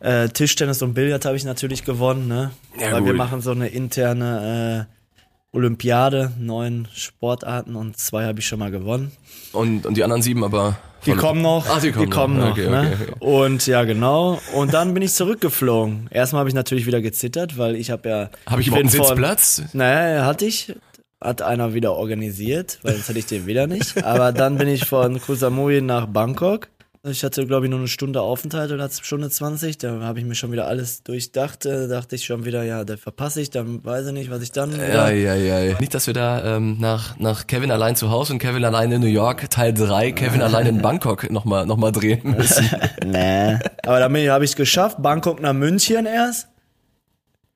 äh, 0.00 0.28
Tischtennis 0.28 0.82
und 0.82 0.94
Billard 0.94 1.24
habe 1.24 1.36
ich 1.36 1.44
natürlich 1.44 1.84
gewonnen, 1.84 2.28
ne? 2.28 2.50
Ja, 2.78 2.92
Weil 2.92 3.04
wir 3.04 3.12
gut. 3.12 3.16
machen 3.16 3.40
so 3.40 3.50
eine 3.50 3.68
interne 3.68 4.86
äh, 4.88 5.56
Olympiade, 5.56 6.32
neun 6.38 6.88
Sportarten 6.94 7.74
und 7.74 7.96
zwei 7.96 8.26
habe 8.26 8.40
ich 8.40 8.46
schon 8.46 8.58
mal 8.58 8.70
gewonnen. 8.70 9.12
und, 9.52 9.86
und 9.86 9.96
die 9.96 10.04
anderen 10.04 10.22
sieben 10.22 10.44
aber. 10.44 10.76
Die 11.06 11.12
kommen 11.12 11.42
noch, 11.42 11.64
Ach, 11.68 11.80
die 11.80 11.92
kommen, 11.92 12.38
noch. 12.38 12.46
noch. 12.46 12.50
Okay, 12.52 12.68
ne? 12.68 12.92
okay, 12.92 13.12
okay. 13.12 13.24
Und 13.24 13.66
ja, 13.66 13.84
genau. 13.84 14.40
Und 14.52 14.74
dann 14.74 14.94
bin 14.94 15.02
ich 15.02 15.12
zurückgeflogen. 15.12 16.08
Erstmal 16.10 16.40
habe 16.40 16.48
ich 16.48 16.54
natürlich 16.54 16.86
wieder 16.86 17.00
gezittert, 17.00 17.56
weil 17.56 17.76
ich 17.76 17.90
habe 17.90 18.08
ja. 18.08 18.30
Habe 18.46 18.60
ich 18.60 18.66
überhaupt 18.66 18.82
einen 18.82 18.90
Sitzplatz? 18.90 19.62
Naja, 19.72 20.26
hatte 20.26 20.44
ich. 20.44 20.74
Hat 21.20 21.40
einer 21.42 21.72
wieder 21.72 21.94
organisiert, 21.94 22.78
weil 22.82 22.94
sonst 22.94 23.08
hätte 23.08 23.18
ich 23.20 23.26
den 23.26 23.46
wieder 23.46 23.66
nicht. 23.66 24.04
Aber 24.04 24.32
dann 24.32 24.58
bin 24.58 24.68
ich 24.68 24.84
von 24.86 25.20
Koh 25.20 25.34
Samui 25.34 25.80
nach 25.80 26.06
Bangkok. 26.06 26.68
Ich 27.04 27.22
hatte, 27.22 27.46
glaube 27.46 27.66
ich, 27.66 27.70
nur 27.70 27.78
eine 27.78 27.88
Stunde 27.88 28.20
Aufenthalt 28.20 28.72
oder 28.72 28.84
eine 28.84 28.92
Stunde 28.92 29.30
20. 29.30 29.78
Da 29.78 30.00
habe 30.00 30.18
ich 30.18 30.24
mir 30.24 30.34
schon 30.34 30.50
wieder 30.50 30.66
alles 30.66 31.04
durchdacht. 31.04 31.64
Da 31.64 31.86
dachte 31.86 32.16
ich 32.16 32.24
schon 32.24 32.44
wieder, 32.44 32.64
ja, 32.64 32.84
da 32.84 32.96
verpasse 32.96 33.40
ich, 33.40 33.50
dann 33.50 33.84
weiß 33.84 34.08
ich 34.08 34.12
nicht, 34.12 34.30
was 34.30 34.42
ich 34.42 34.50
dann 34.50 34.76
Ja, 34.76 35.08
ja, 35.08 35.34
ja. 35.34 35.78
Nicht, 35.78 35.94
dass 35.94 36.08
wir 36.08 36.14
da 36.14 36.56
ähm, 36.56 36.78
nach, 36.80 37.16
nach 37.18 37.46
Kevin 37.46 37.70
allein 37.70 37.94
zu 37.94 38.10
Hause 38.10 38.32
und 38.32 38.40
Kevin 38.40 38.64
allein 38.64 38.90
in 38.90 39.00
New 39.00 39.06
York, 39.06 39.48
Teil 39.48 39.72
3, 39.72 40.10
Kevin 40.12 40.42
allein 40.42 40.66
in 40.66 40.82
Bangkok 40.82 41.30
nochmal 41.30 41.66
noch 41.66 41.76
mal 41.76 41.92
drehen 41.92 42.34
müssen. 42.36 42.68
Nee. 43.04 43.58
Aber 43.86 44.00
dann 44.00 44.14
habe 44.28 44.44
ich 44.44 44.50
es 44.50 44.56
geschafft. 44.56 45.00
Bangkok 45.00 45.40
nach 45.40 45.54
München 45.54 46.04
erst. 46.04 46.48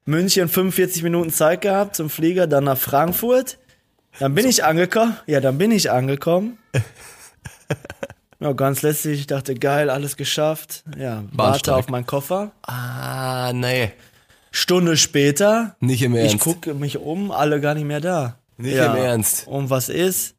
München 0.05 0.49
45 0.49 1.03
Minuten 1.03 1.31
Zeit 1.31 1.61
gehabt 1.61 1.97
zum 1.97 2.09
Flieger, 2.09 2.47
dann 2.47 2.65
nach 2.65 2.79
Frankfurt. 2.79 3.59
Dann 4.19 4.35
bin 4.35 4.47
ich 4.47 4.65
angekommen. 4.65 5.17
Ja, 5.27 5.41
dann 5.41 5.59
bin 5.59 5.71
ich 5.73 5.91
angekommen. 5.91 6.59
Ja, 8.43 8.53
ganz 8.55 8.83
letztlich, 8.83 9.21
ich 9.21 9.27
dachte, 9.29 9.55
geil, 9.55 9.89
alles 9.89 10.17
geschafft. 10.17 10.83
Ja, 10.99 11.23
warte 11.31 11.77
auf 11.77 11.89
meinen 11.89 12.07
Koffer. 12.07 12.51
Ah, 12.63 13.53
nee. 13.55 13.93
Stunde 14.51 14.97
später, 14.97 15.77
Nicht 15.79 16.03
im 16.03 16.17
Ernst. 16.17 16.35
ich 16.35 16.41
gucke 16.41 16.75
mich 16.75 16.99
um, 16.99 17.31
alle 17.31 17.61
gar 17.61 17.75
nicht 17.75 17.87
mehr 17.87 18.01
da. 18.01 18.37
Nicht 18.57 18.75
ja. 18.75 18.93
im 18.93 19.03
Ernst. 19.03 19.47
Und 19.47 19.71
was 19.71 19.89
ist? 19.89 20.35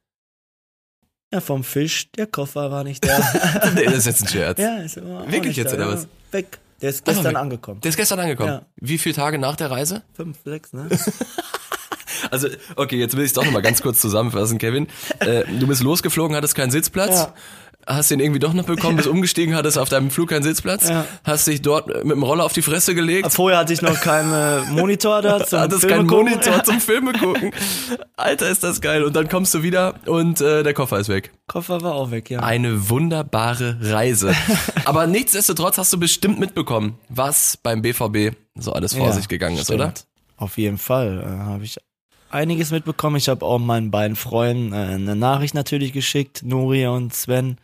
Ja, 1.33 1.39
vom 1.39 1.63
Fisch, 1.63 2.11
der 2.11 2.27
Koffer 2.27 2.71
war 2.71 2.83
nicht 2.83 3.07
da. 3.07 3.17
Nee, 3.73 3.85
das 3.85 3.99
ist 3.99 4.05
jetzt 4.05 4.21
ein 4.23 4.27
Scherz. 4.27 4.59
ja, 4.59 4.77
ist 4.77 4.97
immer 4.97 5.31
Wirklich 5.31 5.55
jetzt, 5.55 5.71
da, 5.71 5.77
oder 5.77 5.93
was? 5.93 6.07
Weg. 6.31 6.59
Der 6.81 6.89
ist 6.89 7.05
gestern 7.05 7.37
angekommen. 7.37 7.79
Der 7.79 7.89
ist 7.89 7.95
gestern 7.95 8.19
angekommen. 8.19 8.49
Ja. 8.49 8.65
Wie 8.75 8.97
viele 8.97 9.15
Tage 9.15 9.39
nach 9.39 9.55
der 9.55 9.71
Reise? 9.71 10.03
Fünf, 10.13 10.37
sechs, 10.43 10.73
ne? 10.73 10.89
Also, 12.31 12.47
okay, 12.77 12.97
jetzt 12.97 13.15
will 13.15 13.23
ich 13.23 13.29
es 13.29 13.33
doch 13.33 13.43
nochmal 13.43 13.61
ganz 13.61 13.81
kurz 13.81 13.99
zusammenfassen, 13.99 14.57
Kevin. 14.57 14.87
Äh, 15.19 15.43
du 15.59 15.67
bist 15.67 15.83
losgeflogen, 15.83 16.35
hattest 16.35 16.55
keinen 16.55 16.71
Sitzplatz. 16.71 17.15
Ja. 17.15 17.33
Hast 17.85 18.11
den 18.11 18.19
irgendwie 18.19 18.39
doch 18.39 18.53
noch 18.53 18.63
bekommen, 18.65 18.95
bist 18.95 19.07
umgestiegen, 19.09 19.55
hattest 19.55 19.77
auf 19.77 19.89
deinem 19.89 20.09
Flug 20.09 20.29
keinen 20.29 20.43
Sitzplatz. 20.43 20.87
Ja. 20.89 21.05
Hast 21.23 21.47
dich 21.47 21.61
dort 21.61 21.87
mit 21.87 22.11
dem 22.15 22.23
Roller 22.23 22.45
auf 22.45 22.53
die 22.53 22.61
Fresse 22.61 22.95
gelegt. 22.95 23.31
Vorher 23.33 23.59
hatte 23.59 23.73
ich 23.73 23.81
noch 23.81 23.99
keinen 23.99 24.31
äh, 24.33 24.61
Monitor 24.71 25.21
da 25.21 25.45
zum 25.45 25.59
hattest 25.59 25.81
Filme 25.81 25.95
keinen 25.97 26.07
gucken. 26.07 26.29
Monitor 26.29 26.63
zum 26.63 26.79
Filme 26.79 27.13
gucken. 27.13 27.51
Alter, 28.15 28.49
ist 28.49 28.63
das 28.63 28.79
geil. 28.79 29.03
Und 29.03 29.15
dann 29.15 29.27
kommst 29.27 29.53
du 29.53 29.63
wieder 29.63 29.95
und 30.05 30.39
äh, 30.39 30.63
der 30.63 30.73
Koffer 30.73 30.99
ist 30.99 31.09
weg. 31.09 31.31
Koffer 31.47 31.81
war 31.81 31.93
auch 31.95 32.11
weg, 32.11 32.29
ja. 32.29 32.39
Eine 32.39 32.89
wunderbare 32.89 33.77
Reise. 33.81 34.33
Aber 34.85 35.05
nichtsdestotrotz 35.07 35.77
hast 35.77 35.91
du 35.91 35.99
bestimmt 35.99 36.39
mitbekommen, 36.39 36.97
was 37.09 37.57
beim 37.57 37.81
BVB 37.81 38.35
so 38.55 38.71
alles 38.71 38.93
vor 38.93 39.07
Ja, 39.07 39.11
sich 39.11 39.27
gegangen 39.27 39.57
ist, 39.57 39.65
stimmt. 39.65 39.81
oder? 39.81 39.93
Auf 40.37 40.57
jeden 40.57 40.77
Fall 40.77 41.21
äh, 41.21 41.43
habe 41.43 41.63
ich 41.65 41.77
einiges 42.33 42.71
mitbekommen. 42.71 43.17
Ich 43.17 43.29
habe 43.29 43.45
auch 43.45 43.59
meinen 43.59 43.91
beiden 43.91 44.15
Freunden 44.15 44.73
äh, 44.73 44.93
eine 44.95 45.15
Nachricht 45.15 45.53
natürlich 45.53 45.93
geschickt, 45.93 46.43
Nuri 46.43 46.87
und 46.87 47.13
Sven. 47.13 47.57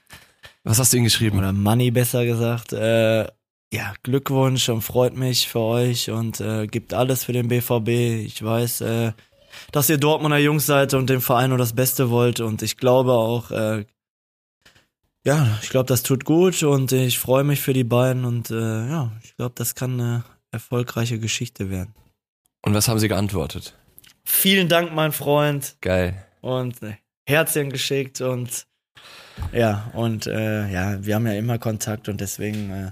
Was 0.63 0.79
hast 0.79 0.93
du 0.93 0.97
ihnen 0.97 1.05
geschrieben? 1.05 1.39
Oder 1.39 1.53
Manni 1.53 1.91
besser 1.91 2.25
gesagt. 2.25 2.73
Äh, 2.73 3.27
ja, 3.71 3.93
Glückwunsch 4.03 4.69
und 4.69 4.81
freut 4.81 5.15
mich 5.15 5.47
für 5.47 5.59
euch 5.59 6.09
und 6.09 6.39
äh, 6.41 6.67
gibt 6.67 6.93
alles 6.93 7.23
für 7.23 7.33
den 7.33 7.47
BVB. 7.47 7.89
Ich 8.25 8.43
weiß, 8.43 8.81
äh, 8.81 9.11
dass 9.71 9.89
ihr 9.89 9.97
Dortmunder 9.97 10.37
Jungs 10.37 10.65
seid 10.65 10.93
und 10.93 11.09
dem 11.09 11.21
Verein 11.21 11.49
nur 11.49 11.57
das 11.57 11.73
Beste 11.73 12.09
wollt 12.09 12.39
und 12.39 12.61
ich 12.61 12.77
glaube 12.77 13.13
auch, 13.13 13.51
äh, 13.51 13.85
ja, 15.25 15.59
ich 15.61 15.69
glaube, 15.69 15.85
das 15.85 16.01
tut 16.03 16.25
gut 16.25 16.63
und 16.63 16.91
ich 16.91 17.19
freue 17.19 17.43
mich 17.43 17.61
für 17.61 17.73
die 17.73 17.83
beiden 17.83 18.25
und 18.25 18.49
äh, 18.51 18.89
ja, 18.89 19.11
ich 19.23 19.35
glaube, 19.35 19.53
das 19.55 19.75
kann 19.75 19.99
eine 19.99 20.23
erfolgreiche 20.51 21.19
Geschichte 21.19 21.69
werden. 21.69 21.93
Und 22.61 22.73
was 22.73 22.87
haben 22.87 22.99
sie 22.99 23.07
geantwortet? 23.07 23.75
Vielen 24.23 24.67
Dank, 24.69 24.93
mein 24.93 25.11
Freund. 25.11 25.75
Geil. 25.81 26.13
Und 26.41 26.81
äh, 26.83 26.93
Herzchen 27.27 27.69
geschickt 27.69 28.21
und 28.21 28.65
ja, 29.53 29.89
und 29.93 30.27
äh, 30.27 30.67
ja, 30.69 31.03
wir 31.05 31.15
haben 31.15 31.25
ja 31.27 31.33
immer 31.33 31.57
Kontakt 31.59 32.09
und 32.09 32.19
deswegen 32.19 32.71
äh, 32.71 32.91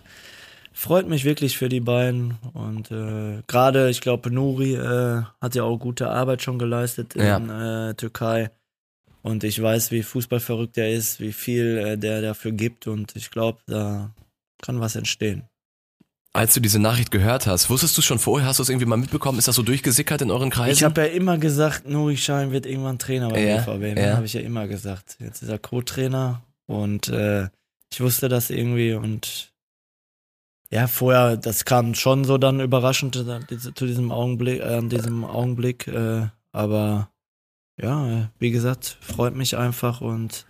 freut 0.72 1.08
mich 1.08 1.26
wirklich 1.26 1.58
für 1.58 1.68
die 1.70 1.82
beiden. 1.82 2.38
Und 2.54 2.90
äh, 2.92 3.42
gerade, 3.48 3.90
ich 3.90 4.00
glaube, 4.00 4.32
Nuri 4.32 4.76
äh, 4.76 5.24
hat 5.42 5.56
ja 5.56 5.64
auch 5.64 5.78
gute 5.78 6.10
Arbeit 6.10 6.42
schon 6.42 6.58
geleistet 6.58 7.16
in 7.16 7.26
Ja. 7.26 7.90
äh, 7.90 7.94
Türkei. 7.96 8.52
Und 9.24 9.44
ich 9.44 9.62
weiß, 9.62 9.92
wie 9.92 10.04
fußballverrückt 10.04 10.78
er 10.78 10.90
ist, 10.92 11.20
wie 11.20 11.34
viel 11.34 11.98
der 11.98 12.22
dafür 12.22 12.54
gibt. 12.54 12.88
Und 12.88 13.16
ich 13.16 13.30
glaube, 13.30 13.60
da 13.68 14.12
kann 14.62 14.80
was 14.80 14.96
entstehen. 14.96 15.44
Als 16.34 16.54
du 16.54 16.60
diese 16.60 16.78
Nachricht 16.80 17.10
gehört 17.10 17.48
hast, 17.48 17.70
wusstest 17.70 17.98
du 17.98 18.02
schon 18.04 18.20
vorher, 18.20 18.48
hast 18.48 18.60
du 18.60 18.64
es 18.64 18.70
irgendwie 18.70 18.86
mal 18.86 18.98
mitbekommen? 18.98 19.40
Ist 19.40 19.48
das 19.48 19.56
so 19.56 19.64
durchgesickert 19.64 20.22
in 20.22 20.30
euren 20.30 20.52
Kreisen? 20.52 20.72
Ich 20.78 20.84
habe 20.84 21.02
ja 21.02 21.08
immer 21.08 21.38
gesagt, 21.40 21.88
Nuri 21.88 22.16
Schein 22.18 22.52
wird 22.52 22.66
irgendwann 22.68 23.00
Trainer 23.00 23.30
beim 23.30 23.48
Ja, 23.48 23.58
BVB. 23.58 23.98
ja. 23.98 24.06
Ja. 24.10 24.16
habe 24.18 24.26
ich 24.26 24.34
ja 24.34 24.42
immer 24.42 24.68
gesagt. 24.68 25.18
Jetzt 25.20 25.42
ist 25.42 25.50
er 25.50 25.58
Co-Trainer 25.58 26.44
und 26.68 27.08
äh, 27.08 27.50
ich 27.92 28.02
wusste 28.02 28.30
das 28.30 28.50
irgendwie 28.52 28.94
und 28.94 29.52
ja, 30.70 30.86
vorher, 30.88 31.38
das 31.38 31.64
kam 31.66 31.96
schon 31.96 32.26
so 32.26 32.38
dann 32.38 32.60
überraschend 32.60 33.16
zu 33.16 33.86
diesem 33.88 34.12
Augenblick, 34.12 34.60
äh, 34.60 34.64
an 34.76 34.90
diesem 34.90 35.24
Augenblick, 35.24 35.88
äh, 35.88 36.28
aber 36.52 37.10
ja, 37.82 38.30
wie 38.38 38.52
gesagt, 38.52 38.98
freut 39.00 39.34
mich 39.34 39.56
einfach 39.58 40.02
und 40.02 40.46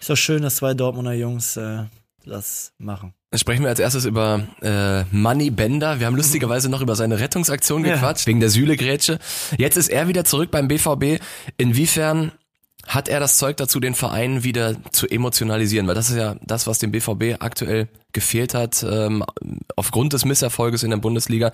ist 0.00 0.10
doch 0.10 0.16
schön, 0.16 0.42
dass 0.42 0.56
zwei 0.56 0.74
Dortmunder 0.74 1.14
Jungs 1.14 1.56
äh, 1.56 1.84
das 2.26 2.72
machen. 2.78 3.14
Sprechen 3.34 3.62
wir 3.62 3.70
als 3.70 3.80
erstes 3.80 4.04
über 4.04 4.42
äh, 4.60 5.04
Money 5.10 5.50
Bender. 5.50 5.98
Wir 6.00 6.06
haben 6.06 6.16
lustigerweise 6.16 6.68
noch 6.68 6.82
über 6.82 6.96
seine 6.96 7.18
Rettungsaktion 7.18 7.84
Ja. 7.84 7.94
gequatscht, 7.94 8.26
wegen 8.26 8.40
der 8.40 8.50
Sühle-Grätsche. 8.50 9.18
Jetzt 9.56 9.76
ist 9.76 9.88
er 9.88 10.06
wieder 10.08 10.24
zurück 10.24 10.50
beim 10.50 10.68
BVB. 10.68 11.18
Inwiefern 11.56 12.32
hat 12.86 13.08
er 13.08 13.20
das 13.20 13.38
Zeug 13.38 13.56
dazu, 13.56 13.80
den 13.80 13.94
Verein 13.94 14.44
wieder 14.44 14.74
zu 14.90 15.06
emotionalisieren? 15.08 15.86
Weil 15.86 15.94
das 15.94 16.10
ist 16.10 16.16
ja 16.16 16.36
das, 16.42 16.66
was 16.66 16.78
dem 16.78 16.90
BVB 16.90 17.36
aktuell 17.40 17.88
gefehlt 18.12 18.52
hat, 18.54 18.84
ähm, 18.86 19.24
aufgrund 19.76 20.12
des 20.12 20.24
Misserfolges 20.26 20.82
in 20.82 20.90
der 20.90 20.96
Bundesliga, 20.98 21.52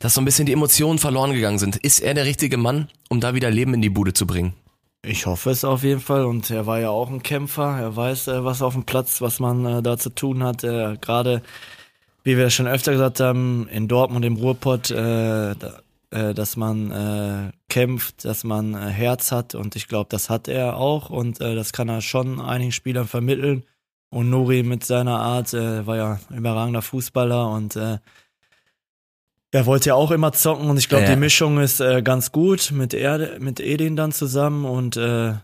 dass 0.00 0.14
so 0.14 0.20
ein 0.20 0.24
bisschen 0.24 0.46
die 0.46 0.52
Emotionen 0.52 0.98
verloren 0.98 1.32
gegangen 1.32 1.58
sind. 1.60 1.76
Ist 1.76 2.00
er 2.00 2.14
der 2.14 2.24
richtige 2.24 2.56
Mann, 2.56 2.88
um 3.08 3.20
da 3.20 3.34
wieder 3.34 3.50
Leben 3.50 3.74
in 3.74 3.82
die 3.82 3.90
Bude 3.90 4.14
zu 4.14 4.26
bringen? 4.26 4.54
Ich 5.02 5.24
hoffe 5.24 5.50
es 5.50 5.64
auf 5.64 5.82
jeden 5.82 6.00
Fall 6.00 6.24
und 6.26 6.50
er 6.50 6.66
war 6.66 6.78
ja 6.78 6.90
auch 6.90 7.08
ein 7.08 7.22
Kämpfer. 7.22 7.78
Er 7.78 7.96
weiß, 7.96 8.28
äh, 8.28 8.44
was 8.44 8.60
auf 8.60 8.74
dem 8.74 8.84
Platz, 8.84 9.22
was 9.22 9.40
man 9.40 9.64
äh, 9.64 9.82
da 9.82 9.96
zu 9.96 10.10
tun 10.10 10.42
hat. 10.42 10.62
Äh, 10.62 10.98
Gerade, 11.00 11.42
wie 12.22 12.36
wir 12.36 12.50
schon 12.50 12.68
öfter 12.68 12.92
gesagt 12.92 13.18
haben, 13.18 13.66
in 13.68 13.88
Dortmund 13.88 14.26
im 14.26 14.36
Ruhrpott, 14.36 14.90
äh, 14.90 15.54
da, 15.54 15.80
äh, 16.10 16.34
dass 16.34 16.56
man 16.56 16.90
äh, 16.90 17.52
kämpft, 17.70 18.26
dass 18.26 18.44
man 18.44 18.76
Herz 18.76 19.32
hat 19.32 19.54
und 19.54 19.74
ich 19.74 19.88
glaube, 19.88 20.08
das 20.10 20.28
hat 20.28 20.48
er 20.48 20.76
auch 20.76 21.08
und 21.08 21.40
das 21.40 21.72
kann 21.72 21.88
er 21.88 22.02
schon 22.02 22.40
einigen 22.40 22.72
Spielern 22.72 23.06
vermitteln. 23.06 23.64
Und 24.10 24.28
Nuri 24.28 24.64
mit 24.64 24.84
seiner 24.84 25.20
Art 25.20 25.52
war 25.52 25.96
ja 25.96 26.20
überragender 26.30 26.82
Fußballer 26.82 27.48
und 27.48 27.78
er 29.52 29.66
wollte 29.66 29.88
ja 29.88 29.94
auch 29.94 30.10
immer 30.10 30.32
zocken 30.32 30.70
und 30.70 30.76
ich 30.76 30.88
glaube, 30.88 31.04
Ja. 31.04 31.10
die 31.14 31.20
Mischung 31.20 31.58
ist 31.58 31.80
äh, 31.80 32.02
ganz 32.02 32.32
gut 32.32 32.70
mit 32.72 32.94
Erde, 32.94 33.38
mit 33.40 33.60
Edin 33.60 33.96
dann 33.96 34.12
zusammen 34.12 34.64
und 34.64 34.96
äh, 34.96 35.34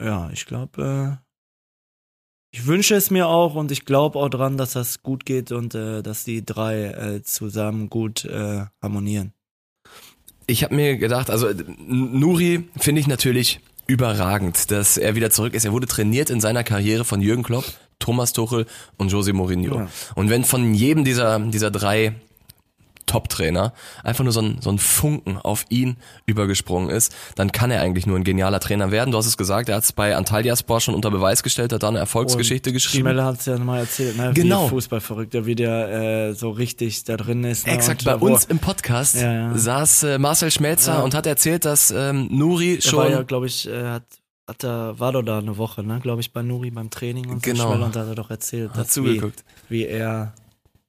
ja, 0.00 0.30
ich 0.32 0.46
glaube, 0.46 1.18
äh, 1.22 1.24
ich 2.50 2.66
wünsche 2.66 2.94
es 2.94 3.10
mir 3.10 3.26
auch 3.28 3.54
und 3.54 3.70
ich 3.70 3.84
glaube 3.84 4.18
auch 4.18 4.28
dran, 4.28 4.56
dass 4.56 4.72
das 4.72 5.02
gut 5.02 5.24
geht 5.26 5.52
und 5.52 5.74
äh, 5.74 6.02
dass 6.02 6.24
die 6.24 6.44
drei 6.44 6.84
äh, 6.84 7.22
zusammen 7.22 7.88
gut 7.90 8.24
äh, 8.24 8.64
harmonieren. 8.82 9.32
Ich 10.46 10.64
habe 10.64 10.74
mir 10.74 10.96
gedacht, 10.96 11.28
also 11.30 11.48
Nuri 11.86 12.68
finde 12.78 13.00
ich 13.02 13.06
natürlich 13.06 13.60
überragend, 13.86 14.70
dass 14.70 14.96
er 14.96 15.14
wieder 15.14 15.30
zurück 15.30 15.52
ist. 15.54 15.64
Er 15.64 15.72
wurde 15.72 15.86
trainiert 15.86 16.30
in 16.30 16.40
seiner 16.40 16.64
Karriere 16.64 17.04
von 17.04 17.20
Jürgen 17.20 17.42
Klopp, 17.42 17.64
Thomas 17.98 18.32
Tuchel 18.32 18.66
und 18.96 19.10
Jose 19.12 19.32
Mourinho. 19.32 19.76
Ja. 19.80 19.88
Und 20.14 20.30
wenn 20.30 20.44
von 20.44 20.72
jedem 20.74 21.04
dieser, 21.04 21.38
dieser 21.38 21.70
drei 21.70 22.14
Top-Trainer 23.08 23.72
einfach 24.04 24.22
nur 24.22 24.32
so 24.32 24.40
ein, 24.40 24.58
so 24.60 24.70
ein 24.70 24.78
Funken 24.78 25.36
auf 25.38 25.64
ihn 25.68 25.96
übergesprungen 26.26 26.90
ist, 26.90 27.12
dann 27.34 27.50
kann 27.50 27.72
er 27.72 27.80
eigentlich 27.80 28.06
nur 28.06 28.16
ein 28.16 28.22
genialer 28.22 28.60
Trainer 28.60 28.92
werden. 28.92 29.10
Du 29.10 29.18
hast 29.18 29.26
es 29.26 29.36
gesagt, 29.36 29.68
er 29.68 29.74
hat 29.76 29.82
es 29.84 29.92
bei 29.92 30.14
Antalyaspor 30.14 30.80
schon 30.80 30.94
unter 30.94 31.10
Beweis 31.10 31.42
gestellt, 31.42 31.72
hat 31.72 31.82
da 31.82 31.88
eine 31.88 31.98
Erfolgsgeschichte 31.98 32.70
Und 32.70 32.74
geschrieben. 32.74 33.02
Schmeller 33.08 33.24
hat 33.24 33.40
es 33.40 33.46
ja 33.46 33.58
mal 33.58 33.80
erzählt, 33.80 34.16
ne? 34.16 34.30
Genau. 34.34 34.66
Wie 34.66 34.70
Fußballverrückter, 34.70 35.44
wie 35.46 35.56
der 35.56 36.28
äh, 36.28 36.32
so 36.34 36.50
richtig 36.50 37.02
da 37.04 37.16
drin 37.16 37.42
ist. 37.42 37.66
Ne? 37.66 37.72
Exakt, 37.72 38.06
und 38.06 38.20
bei 38.20 38.26
uns 38.26 38.44
im 38.44 38.58
Podcast 38.60 39.16
Ja, 39.16 39.32
ja. 39.32 39.58
saß 39.58 40.02
äh, 40.04 40.18
Marcel 40.18 40.50
Schmelzer 40.50 40.94
Ja. 40.94 41.00
und 41.00 41.14
hat 41.14 41.26
erzählt, 41.26 41.64
dass 41.64 41.90
ähm, 41.90 42.28
Nuri 42.30 42.76
Er 42.76 42.82
schon 42.82 42.98
war 42.98 43.10
ja, 43.10 43.22
glaube 43.22 43.46
ich, 43.46 43.66
äh, 43.68 43.84
hat, 43.84 44.02
hat 44.46 44.62
er, 44.64 44.98
war 45.00 45.12
doch 45.12 45.22
da 45.22 45.38
eine 45.38 45.56
Woche, 45.56 45.82
ne, 45.82 45.98
glaube 46.00 46.20
ich, 46.20 46.32
bei 46.32 46.42
Nuri 46.42 46.70
beim 46.70 46.90
Training 46.90 47.28
und 47.30 47.42
Genau. 47.42 47.62
so 47.64 47.68
Schmeller 47.70 47.86
und 47.86 47.96
da 47.96 48.00
hat 48.00 48.08
er 48.08 48.14
doch 48.14 48.30
erzählt, 48.30 48.70
hat 48.70 48.78
dass 48.86 49.02
wie, 49.02 49.22
wie 49.68 49.86
er 49.86 50.32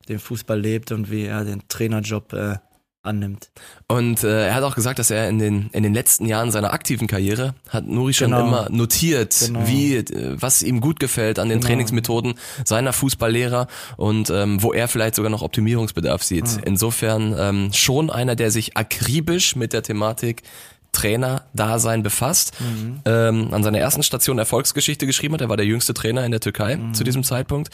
den 0.09 0.19
Fußball 0.19 0.59
lebt 0.59 0.91
und 0.91 1.09
wie 1.11 1.23
er 1.25 1.45
den 1.45 1.61
Trainerjob 1.67 2.33
äh, 2.33 2.55
annimmt. 3.01 3.49
Und 3.87 4.25
äh, 4.25 4.47
er 4.47 4.55
hat 4.55 4.63
auch 4.63 4.75
gesagt, 4.75 4.99
dass 4.99 5.09
er 5.09 5.29
in 5.29 5.39
den 5.39 5.69
in 5.71 5.83
den 5.83 5.93
letzten 5.93 6.25
Jahren 6.25 6.51
seiner 6.51 6.73
aktiven 6.73 7.07
Karriere 7.07 7.55
hat 7.69 7.87
Nuri 7.87 8.13
schon 8.13 8.31
Genau. 8.31 8.45
immer 8.45 8.67
notiert, 8.69 9.37
Genau. 9.39 9.65
wie 9.65 9.95
äh, 9.95 10.35
was 10.39 10.61
ihm 10.61 10.81
gut 10.81 10.99
gefällt 10.99 11.39
an 11.39 11.47
den 11.47 11.59
Genau. 11.59 11.67
Trainingsmethoden 11.69 12.33
seiner 12.65 12.91
Fußballlehrer 12.91 13.67
und 13.95 14.29
ähm, 14.29 14.61
wo 14.61 14.73
er 14.73 14.89
vielleicht 14.89 15.15
sogar 15.15 15.29
noch 15.31 15.43
Optimierungsbedarf 15.43 16.23
sieht. 16.23 16.43
Mhm. 16.57 16.63
Insofern 16.65 17.35
ähm, 17.39 17.69
schon 17.73 18.09
einer, 18.09 18.35
der 18.35 18.51
sich 18.51 18.75
akribisch 18.75 19.55
mit 19.55 19.71
der 19.71 19.81
Thematik 19.81 20.43
Trainer-Dasein 20.91 22.03
befasst. 22.03 22.53
Mhm. 22.59 22.99
Ähm, 23.05 23.47
an 23.53 23.63
seiner 23.63 23.79
ersten 23.79 24.03
Station 24.03 24.37
Erfolgsgeschichte 24.39 25.05
geschrieben 25.05 25.35
hat. 25.35 25.41
Er 25.41 25.49
war 25.49 25.57
der 25.57 25.65
jüngste 25.65 25.93
Trainer 25.93 26.25
in 26.25 26.31
der 26.31 26.39
Türkei 26.41 26.75
Mhm. 26.77 26.93
zu 26.93 27.03
diesem 27.03 27.23
Zeitpunkt. 27.23 27.69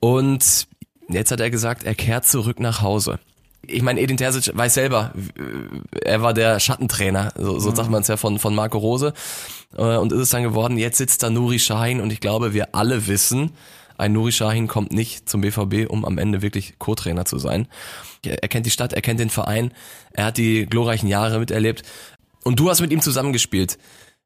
Und 0.00 0.66
jetzt 1.12 1.30
hat 1.30 1.40
er 1.40 1.50
gesagt, 1.50 1.84
er 1.84 1.94
kehrt 1.94 2.26
zurück 2.26 2.60
nach 2.60 2.82
Hause. 2.82 3.18
Ich 3.64 3.82
meine, 3.82 4.00
Edin 4.00 4.16
Terzic 4.16 4.56
weiß 4.56 4.74
selber, 4.74 5.12
er 6.04 6.20
war 6.20 6.34
der 6.34 6.58
Schattentrainer, 6.58 7.32
so, 7.36 7.60
so 7.60 7.72
sagt 7.72 7.90
man 7.90 8.02
es 8.02 8.08
ja 8.08 8.16
von, 8.16 8.40
von 8.40 8.54
Marco 8.54 8.78
Rose. 8.78 9.14
Äh, 9.76 9.96
Und 9.96 10.12
ist 10.12 10.18
es 10.18 10.30
dann 10.30 10.42
geworden, 10.42 10.78
jetzt 10.78 10.98
sitzt 10.98 11.22
da 11.22 11.30
Nuri 11.30 11.58
Sahin 11.58 12.00
und 12.00 12.12
ich 12.12 12.20
glaube, 12.20 12.54
wir 12.54 12.74
alle 12.74 13.06
wissen, 13.06 13.52
ein 13.98 14.12
Nuri 14.12 14.32
Sahin 14.32 14.66
kommt 14.66 14.92
nicht 14.92 15.28
zum 15.28 15.42
BVB, 15.42 15.88
um 15.88 16.04
am 16.04 16.18
Ende 16.18 16.42
wirklich 16.42 16.74
Co-Trainer 16.78 17.24
zu 17.24 17.38
sein. 17.38 17.68
Er 18.24 18.48
kennt 18.48 18.66
die 18.66 18.70
Stadt, 18.70 18.92
er 18.92 19.02
kennt 19.02 19.20
den 19.20 19.30
Verein, 19.30 19.72
er 20.12 20.26
hat 20.26 20.38
die 20.38 20.66
glorreichen 20.66 21.08
Jahre 21.08 21.38
miterlebt. 21.38 21.82
Und 22.42 22.58
du 22.58 22.68
hast 22.68 22.80
mit 22.80 22.90
ihm 22.90 23.00
zusammengespielt. 23.00 23.78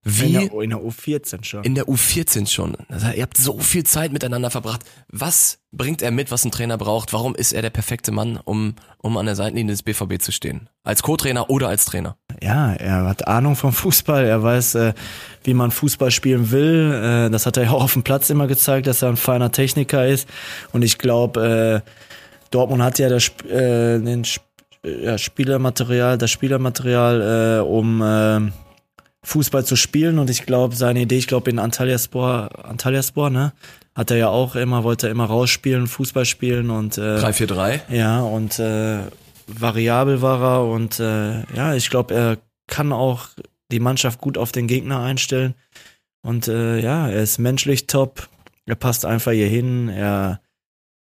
In 0.07 0.13
Wie 0.21 0.33
der, 0.33 0.63
in 0.63 0.71
der 0.71 0.79
U14 0.79 1.43
schon. 1.43 1.65
in 1.65 1.75
der 1.75 1.87
U14 1.87 2.47
schon. 2.47 2.77
Also 2.89 3.09
ihr 3.09 3.23
habt 3.23 3.37
so 3.37 3.59
viel 3.59 3.83
Zeit 3.83 4.13
miteinander 4.13 4.53
verbracht. 4.53 4.85
Was 5.09 5.59
bringt 5.73 6.01
er 6.01 6.13
mit, 6.13 6.31
was 6.31 6.45
ein 6.45 6.53
Trainer 6.53 6.79
braucht? 6.79 7.13
Warum 7.13 7.35
ist 7.35 7.53
er 7.53 7.61
der 7.61 7.71
perfekte 7.71 8.13
Mann, 8.13 8.39
um, 8.45 8.77
um 8.99 9.17
an 9.17 9.27
der 9.27 9.35
Seitenlinie 9.35 9.73
des 9.73 9.83
BVB 9.83 10.23
zu 10.23 10.31
stehen? 10.31 10.69
Als 10.85 11.03
Co-Trainer 11.03 11.51
oder 11.51 11.67
als 11.69 11.87
Trainer? 11.87 12.17
Ja, 12.41 12.73
er 12.75 13.05
hat 13.05 13.27
Ahnung 13.27 13.57
vom 13.57 13.73
Fußball, 13.73 14.25
er 14.25 14.41
weiß, 14.45 14.77
äh, 14.77 14.95
wie 15.43 15.55
man 15.55 15.73
Fußball 15.73 16.13
spielen 16.13 16.53
will. 16.53 17.27
Äh, 17.27 17.31
das 17.31 17.45
hat 17.45 17.57
er 17.57 17.65
ja 17.65 17.71
auch 17.73 17.83
auf 17.83 17.95
dem 17.95 18.05
Platz 18.05 18.31
immer 18.31 18.47
gezeigt, 18.47 18.87
dass 18.87 19.03
er 19.03 19.09
ein 19.09 19.17
feiner 19.17 19.51
Techniker 19.51 20.07
ist. 20.07 20.29
Und 20.71 20.83
ich 20.83 20.99
glaube, 20.99 21.83
äh, 21.85 21.91
Dortmund 22.53 22.85
hat 22.85 23.01
ja 23.01 23.09
das 23.09 23.33
äh, 23.51 23.99
den 23.99 24.23
Sp 24.23 24.47
ja, 24.85 25.19
Spielermaterial, 25.19 26.17
das 26.17 26.31
Spielermaterial, 26.31 27.59
äh, 27.59 27.61
um 27.61 28.01
äh, 28.03 28.53
Fußball 29.27 29.65
zu 29.65 29.75
spielen. 29.75 30.21
Und 30.21 30.31
ich 30.31 30.47
glaube, 30.47 30.77
seine 30.77 31.01
Idee, 31.01 31.19
ich 31.19 31.27
glaube 31.27 31.51
in 31.51 31.59
Antalyaspor, 31.59 32.65
Antalyaspor, 32.65 33.29
ne, 33.29 33.53
hat 33.95 34.13
er 34.13 34.17
ja 34.17 34.29
auch 34.29 34.55
immer, 34.55 34.85
wollte 34.85 35.09
er 35.09 35.11
immer 35.11 35.25
rausspielen, 35.25 35.89
Fußball 35.89 36.25
spielen 36.25 36.71
und 36.71 36.97
äh, 36.97 37.19
3-4-3? 37.19 37.81
ja, 37.93 38.21
und 38.21 38.59
äh, 38.61 39.01
variabel 39.49 40.23
war 40.23 40.43
er 40.43 40.65
und 40.67 41.01
äh, 41.01 41.43
ja, 41.55 41.75
ich 41.75 41.91
glaube, 41.91 42.15
er 42.15 42.39
kann 42.69 42.93
auch 42.93 43.29
die 43.73 43.81
Mannschaft 43.81 44.21
gut 44.21 44.39
auf 44.39 44.53
den 44.53 44.69
Gegner 44.69 45.01
einstellen. 45.01 45.55
Und 46.23 46.47
äh, 46.47 46.79
ja, 46.79 47.09
er 47.09 47.23
ist 47.23 47.39
menschlich 47.39 47.89
top. 47.89 48.29
Er 48.65 48.77
passt 48.77 49.05
einfach 49.05 49.33
hier 49.33 49.49
hin. 49.49 49.89
Er, 49.89 50.41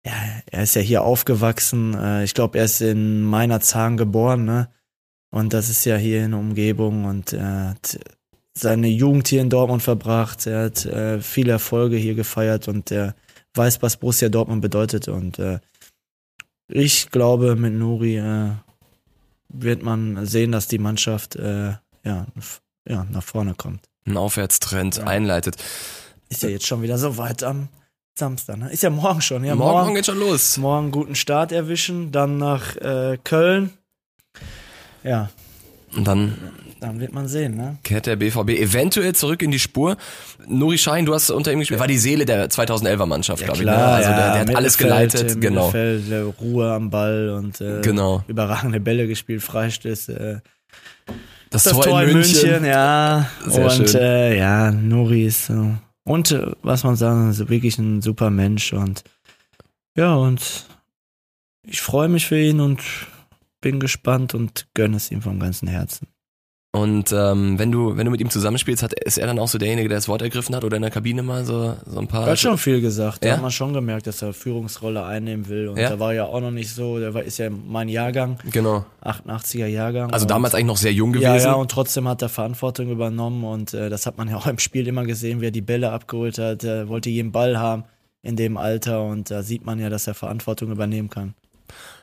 ja, 0.07 0.13
er 0.51 0.63
ist 0.63 0.75
ja 0.75 0.83
hier 0.83 1.03
aufgewachsen. 1.03 1.95
Äh, 1.95 2.25
ich 2.25 2.33
glaube, 2.33 2.59
er 2.59 2.65
ist 2.65 2.81
in 2.81 3.23
meiner 3.23 3.61
Zahn 3.61 3.99
geboren, 3.99 4.45
ne? 4.47 4.69
Und 5.31 5.53
das 5.53 5.69
ist 5.69 5.85
ja 5.85 5.97
hier 5.97 6.25
in 6.25 6.31
der 6.33 6.41
Umgebung 6.41 7.05
und 7.05 7.33
er 7.33 7.71
hat 7.71 7.99
seine 8.57 8.89
Jugend 8.89 9.29
hier 9.29 9.43
in 9.43 9.51
Dortmund 9.51 9.83
verbracht. 9.83 10.47
Er 10.47 10.65
hat 10.67 10.87
äh, 10.87 11.21
viele 11.21 11.53
Erfolge 11.53 11.97
hier 11.97 12.15
gefeiert 12.15 12.69
und 12.69 12.91
er 12.91 13.15
weiß, 13.55 13.83
was 13.83 13.97
Borussia 13.99 14.29
Dortmund 14.29 14.63
bedeutet. 14.63 15.09
Und 15.09 15.39
äh, 15.39 15.59
ich 16.69 17.11
glaube, 17.11 17.55
mit 17.57 17.75
Nuri 17.75 18.17
äh, 18.19 18.51
wird 19.49 19.83
man 19.83 20.25
sehen, 20.27 20.53
dass 20.53 20.69
die 20.69 20.79
Mannschaft 20.79 21.37
äh, 21.37 21.75
ja, 22.05 22.27
ja, 22.89 23.05
nach 23.11 23.23
vorne 23.23 23.55
kommt. 23.55 23.81
Ein 24.07 24.17
Aufwärtstrend 24.17 24.97
Ja. 24.99 25.05
einleitet. 25.05 25.57
Ist 26.29 26.43
ja 26.43 26.49
jetzt 26.49 26.67
schon 26.67 26.83
wieder 26.83 26.99
so 26.99 27.19
weit 27.19 27.43
am 27.43 27.69
Samstag, 28.19 28.57
ne? 28.59 28.73
Ist 28.73 28.83
ja 28.83 28.91
morgen 28.91 29.21
schon, 29.21 29.45
ja. 29.45 29.55
morgen, 29.55 29.71
Morgen, 29.71 29.81
morgen 29.85 29.95
geht 29.97 30.07
schon 30.07 30.19
los. 30.19 30.57
morgen 30.57 30.91
guten 30.91 31.15
Start 31.15 31.53
erwischen, 31.53 32.11
dann 32.13 32.39
nach 32.39 32.75
äh, 32.77 33.19
Köln. 33.23 33.73
Ja, 35.07 35.31
Und 35.97 36.07
dann 36.07 36.35
dann 36.79 37.01
wird 37.01 37.15
man 37.15 37.27
sehen, 37.27 37.57
ne? 37.57 37.79
kehrt 37.85 38.05
der 38.05 38.17
BVB 38.17 38.51
eventuell 38.51 39.15
zurück 39.15 39.41
in 39.41 39.51
die 39.51 39.59
Spur. 39.59 39.97
Nuri 40.47 40.77
Schein, 40.77 41.07
du 41.07 41.15
hast 41.15 41.31
unter 41.31 41.51
ihm 41.51 41.59
gespielt, 41.61 41.81
war 41.81 41.87
die 41.87 41.97
Seele 41.97 42.27
der 42.27 42.51
2011er 42.51 43.07
Mannschaft, 43.07 43.43
glaube 43.45 43.61
ich. 43.61 43.65
Ne? 43.65 43.75
Also 43.75 44.11
der, 44.11 44.33
der 44.33 44.41
hat 44.41 44.55
alles 44.55 44.77
geleitet, 44.77 45.41
genau. 45.41 45.71
Äh, 45.73 46.19
Ruhe 46.41 46.71
am 46.73 46.91
Ball 46.91 47.31
und 47.31 47.61
äh, 47.63 47.81
Genau. 47.81 48.23
überragende 48.29 48.79
Bälle 48.79 49.07
gespielt, 49.09 49.43
Freistöße. 49.43 50.43
Äh, 51.09 51.13
Das, 51.49 51.65
das 51.65 51.73
Tor, 51.73 52.03
in 52.03 52.13
München, 52.13 52.65
ja. 52.65 53.31
Sehr 53.47 53.65
und 53.65 53.89
schön. 53.89 54.01
Äh, 54.03 54.39
ja, 54.39 54.71
Nuri 54.71 55.25
ist 55.27 55.47
so. 55.47 55.73
Und 56.05 56.31
äh, 56.33 56.53
was 56.63 56.85
man 56.85 56.97
sagen, 56.97 57.31
ist 57.31 57.49
wirklich 57.49 57.79
ein 57.79 58.03
super 58.03 58.29
Mensch 58.31 58.73
und 58.75 59.03
ja, 59.97 60.15
und 60.15 60.67
ich 61.67 61.81
freue 61.81 62.09
mich 62.09 62.27
für 62.27 62.39
ihn 62.39 62.61
und 62.61 62.81
bin 63.61 63.81
gespannt 63.81 64.35
und 64.35 64.67
gönne 64.75 64.97
es 64.97 65.11
ihm 65.11 65.23
vom 65.23 65.39
ganzen 65.41 65.69
Herzen. 65.69 66.09
Und 66.73 67.11
ähm, 67.11 67.59
wenn 67.59 67.73
du 67.73 67.97
wenn 67.97 68.05
du 68.05 68.11
mit 68.11 68.21
ihm 68.21 68.29
zusammenspielst, 68.29 68.83
hat, 68.83 68.93
ist 68.93 69.17
er 69.17 69.27
dann 69.27 69.39
auch 69.39 69.49
so 69.49 69.57
derjenige, 69.57 69.89
der 69.89 69.97
das 69.97 70.09
Wort 70.09 70.21
ergriffen 70.21 70.55
hat 70.55 70.63
oder 70.63 70.77
in 70.77 70.83
der 70.83 70.91
Kabine 70.91 71.23
mal 71.23 71.43
so 71.47 71.75
so 71.87 71.99
ein 71.99 72.07
paar. 72.07 72.27
Er 72.27 72.33
hat 72.33 72.39
schon 72.39 72.59
viel 72.59 72.83
gesagt. 72.83 73.25
Da 73.25 73.29
Ja? 73.29 73.35
hat 73.37 73.41
man 73.43 73.51
schon 73.51 73.73
gemerkt, 73.73 74.07
dass 74.07 74.21
er 74.21 74.35
Führungsrolle 74.35 75.03
einnehmen 75.03 75.49
will. 75.49 75.69
Und 75.69 75.79
Ja? 75.79 75.89
da 75.89 75.99
war 75.99 76.13
ja 76.13 76.25
auch 76.27 76.41
noch 76.41 76.51
nicht 76.51 76.69
so, 76.75 76.99
der 76.99 77.15
war, 77.15 77.23
ist 77.23 77.39
ja 77.39 77.49
mein 77.49 77.89
Jahrgang, 77.89 78.39
Genau. 78.51 78.85
88er 79.03 79.67
Jahrgang. 79.69 80.13
Also 80.13 80.27
damals 80.27 80.55
eigentlich 80.55 80.67
noch 80.67 80.77
sehr 80.77 80.93
jung 80.93 81.13
gewesen. 81.15 81.25
Ja, 81.29 81.37
ja, 81.39 81.53
und 81.55 81.71
trotzdem 81.71 82.07
hat 82.09 82.21
er 82.21 82.29
Verantwortung 82.29 82.91
übernommen 82.91 83.43
und 83.45 83.73
äh, 83.73 83.89
das 83.89 84.05
hat 84.05 84.19
man 84.19 84.29
ja 84.29 84.37
auch 84.37 84.47
im 84.47 84.59
Spiel 84.59 84.87
immer 84.87 85.05
gesehen, 85.07 85.41
wie 85.41 85.47
er 85.47 85.51
die 85.53 85.63
Bälle 85.63 85.93
abgeholt 85.93 86.37
hat. 86.37 86.63
Er 86.63 86.89
wollte 86.89 87.09
jeden 87.09 87.33
Ball 87.33 87.59
haben 87.59 87.85
in 88.21 88.37
dem 88.37 88.59
Alter 88.59 89.03
und 89.03 89.31
da 89.31 89.43
sieht 89.43 89.65
man 89.65 89.79
ja, 89.79 89.89
dass 89.89 90.07
er 90.09 90.15
Verantwortung 90.15 90.71
übernehmen 90.73 91.09
kann. 91.09 91.33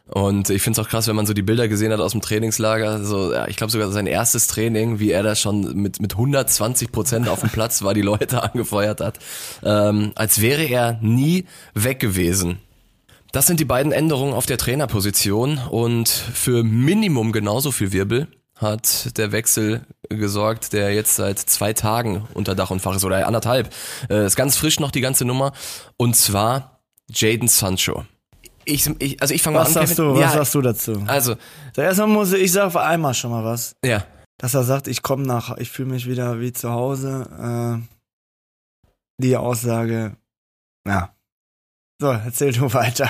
Und 0.05 0.49
ich 0.49 0.61
finde 0.61 0.79
es 0.79 0.85
auch 0.85 0.89
krass, 0.89 1.07
wenn 1.07 1.15
man 1.15 1.25
so 1.25 1.33
die 1.33 1.41
Bilder 1.41 1.67
gesehen 1.67 1.93
hat 1.93 2.01
aus 2.01 2.11
dem 2.11 2.21
Trainingslager. 2.21 3.03
So, 3.03 3.33
ja, 3.33 3.47
ich 3.47 3.55
glaube 3.55 3.71
sogar 3.71 3.89
sein 3.91 4.05
erstes 4.05 4.47
Training, 4.47 4.99
wie 4.99 5.11
er 5.11 5.23
da 5.23 5.35
schon 5.35 5.75
mit, 5.75 6.01
mit 6.01 6.13
120 6.13 6.91
Prozent 6.91 7.29
auf 7.29 7.39
dem 7.39 7.49
Platz 7.49 7.83
war, 7.83 7.93
die 7.93 8.01
Leute 8.01 8.43
angefeuert 8.53 8.99
hat. 8.99 9.19
Ähm, 9.63 10.11
als 10.15 10.41
wäre 10.41 10.63
er 10.65 10.99
nie 11.01 11.45
weg 11.73 11.99
gewesen. 11.99 12.59
Das 13.31 13.47
sind 13.47 13.59
die 13.59 13.65
beiden 13.65 13.91
Änderungen 13.91 14.33
auf 14.33 14.45
der 14.45 14.57
Trainerposition 14.59 15.57
und 15.57 16.07
für 16.09 16.63
Minimum 16.63 17.31
genauso 17.31 17.71
viel 17.71 17.91
Wirbel 17.91 18.27
hat 18.57 19.17
der 19.17 19.31
Wechsel 19.31 19.81
gesorgt, 20.09 20.73
der 20.73 20.93
jetzt 20.93 21.15
seit 21.15 21.39
zwei 21.39 21.73
Tagen 21.73 22.27
unter 22.35 22.53
Dach 22.53 22.69
und 22.69 22.81
Fach 22.81 22.95
ist 22.95 23.03
oder 23.03 23.25
anderthalb. 23.25 23.73
Äh, 24.09 24.25
ist 24.25 24.35
ganz 24.35 24.55
frisch 24.57 24.79
noch 24.79 24.91
die 24.91 25.01
ganze 25.01 25.25
Nummer 25.25 25.53
und 25.97 26.15
zwar 26.15 26.81
Jaden 27.09 27.47
Sancho. 27.47 28.05
Ich, 28.65 28.89
ich, 28.99 29.21
also 29.21 29.33
ich 29.33 29.41
fange 29.41 29.55
mal 29.57 29.61
Was 29.61 29.69
an. 29.69 29.73
sagst 29.85 29.95
Kevin. 29.97 30.13
du? 30.15 30.19
Ja, 30.19 30.27
Was 30.27 30.33
sagst 30.33 30.55
du 30.55 30.61
dazu? 30.61 31.03
also, 31.07 31.35
So, 31.75 31.81
erstmal 31.81 32.07
muss 32.07 32.33
ich, 32.33 32.43
ich 32.43 32.51
sag 32.51 32.75
einmal 32.75 33.13
schon 33.13 33.31
mal 33.31 33.43
was. 33.43 33.75
ja. 33.83 34.03
Dass 34.39 34.55
er 34.55 34.63
sagt, 34.63 34.87
ich 34.87 35.03
komme 35.03 35.25
nach, 35.25 35.57
ich 35.57 35.69
fühle 35.69 35.89
mich 35.91 36.07
wieder 36.09 36.39
wie 36.41 36.51
zu 36.51 36.71
Hause. 36.71 37.81
Äh, 37.87 38.87
die 39.21 39.37
Aussage, 39.37 40.17
ja. 40.87 41.13
So, 42.01 42.07
erzähl 42.11 42.51
du 42.51 42.73
weiter. 42.73 43.09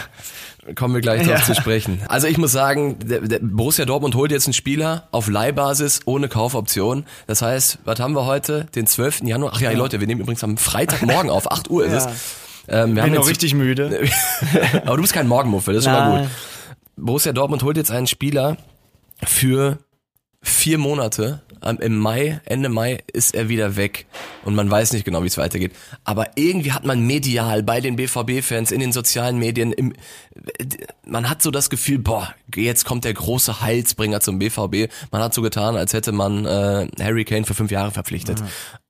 Kommen 0.75 0.93
wir 0.93 1.01
gleich 1.01 1.21
drauf 1.25 1.39
Ja. 1.39 1.43
zu 1.43 1.55
sprechen. 1.55 2.01
Also 2.07 2.27
ich 2.27 2.37
muss 2.37 2.51
sagen, 2.51 2.99
der, 2.99 3.21
der 3.21 3.39
Borussia 3.41 3.85
Dortmund 3.85 4.13
holt 4.15 4.31
jetzt 4.31 4.45
einen 4.45 4.53
Spieler 4.53 5.07
auf 5.11 5.27
Leihbasis 5.29 6.01
ohne 6.05 6.27
Kaufoption. 6.29 7.05
Das 7.25 7.41
heißt, 7.41 7.79
was 7.85 7.99
haben 7.99 8.13
wir 8.13 8.25
heute? 8.25 8.65
Den 8.75 8.85
12. 8.85 9.21
Januar. 9.23 9.53
Ach 9.55 9.61
ja, 9.61 9.71
Leute, 9.71 9.99
wir 10.01 10.07
nehmen 10.07 10.21
übrigens 10.21 10.43
am 10.43 10.57
Freitagmorgen 10.57 11.31
auf. 11.31 11.51
8 11.51 11.69
Uhr 11.71 11.85
ist 11.85 11.93
Ja. 11.93 12.11
es. 12.11 12.35
Ähm, 12.67 12.95
wir 12.95 13.03
Bin 13.03 13.13
noch 13.13 13.21
jetzt- 13.21 13.29
richtig 13.29 13.53
müde. 13.53 14.07
Aber 14.85 14.95
du 14.95 15.01
bist 15.01 15.13
kein 15.13 15.27
Morgenmuffel, 15.27 15.73
das 15.73 15.81
ist 15.85 15.91
schon 15.91 15.93
mal 15.93 16.09
Nein. 16.09 16.21
gut. 16.23 16.31
Borussia 17.05 17.33
Dortmund 17.33 17.63
holt 17.63 17.77
jetzt 17.77 17.91
einen 17.91 18.07
Spieler 18.07 18.57
für 19.23 19.79
vier 20.41 20.77
Monate. 20.77 21.41
Im 21.79 21.97
Mai, 21.97 22.41
Ende 22.43 22.67
Mai 22.67 22.99
ist 23.13 23.33
er 23.33 23.47
wieder 23.47 23.77
weg. 23.77 24.05
Und 24.43 24.53
man 24.53 24.69
weiß 24.69 24.91
nicht 24.91 25.05
genau, 25.05 25.23
wie 25.23 25.27
es 25.27 25.37
weitergeht. 25.37 25.71
Aber 26.03 26.31
irgendwie 26.35 26.73
hat 26.73 26.83
man 26.83 26.99
medial 27.07 27.63
bei 27.63 27.79
den 27.79 27.95
BVB-Fans 27.95 28.71
in 28.71 28.81
den 28.81 28.91
sozialen 28.91 29.39
Medien, 29.39 29.71
im, 29.71 29.93
man 31.05 31.29
hat 31.29 31.41
so 31.41 31.51
das 31.51 31.69
Gefühl, 31.69 31.99
boah, 31.99 32.33
jetzt 32.53 32.83
kommt 32.83 33.05
der 33.05 33.13
große 33.13 33.61
Heilsbringer 33.61 34.19
zum 34.19 34.39
BVB. 34.39 34.91
Man 35.11 35.21
hat 35.21 35.33
so 35.33 35.41
getan, 35.41 35.77
als 35.77 35.93
hätte 35.93 36.11
man 36.11 36.45
äh, 36.45 36.87
Harry 37.01 37.23
Kane 37.23 37.45
für 37.45 37.53
fünf 37.53 37.71
Jahre 37.71 37.91
verpflichtet. 37.91 38.43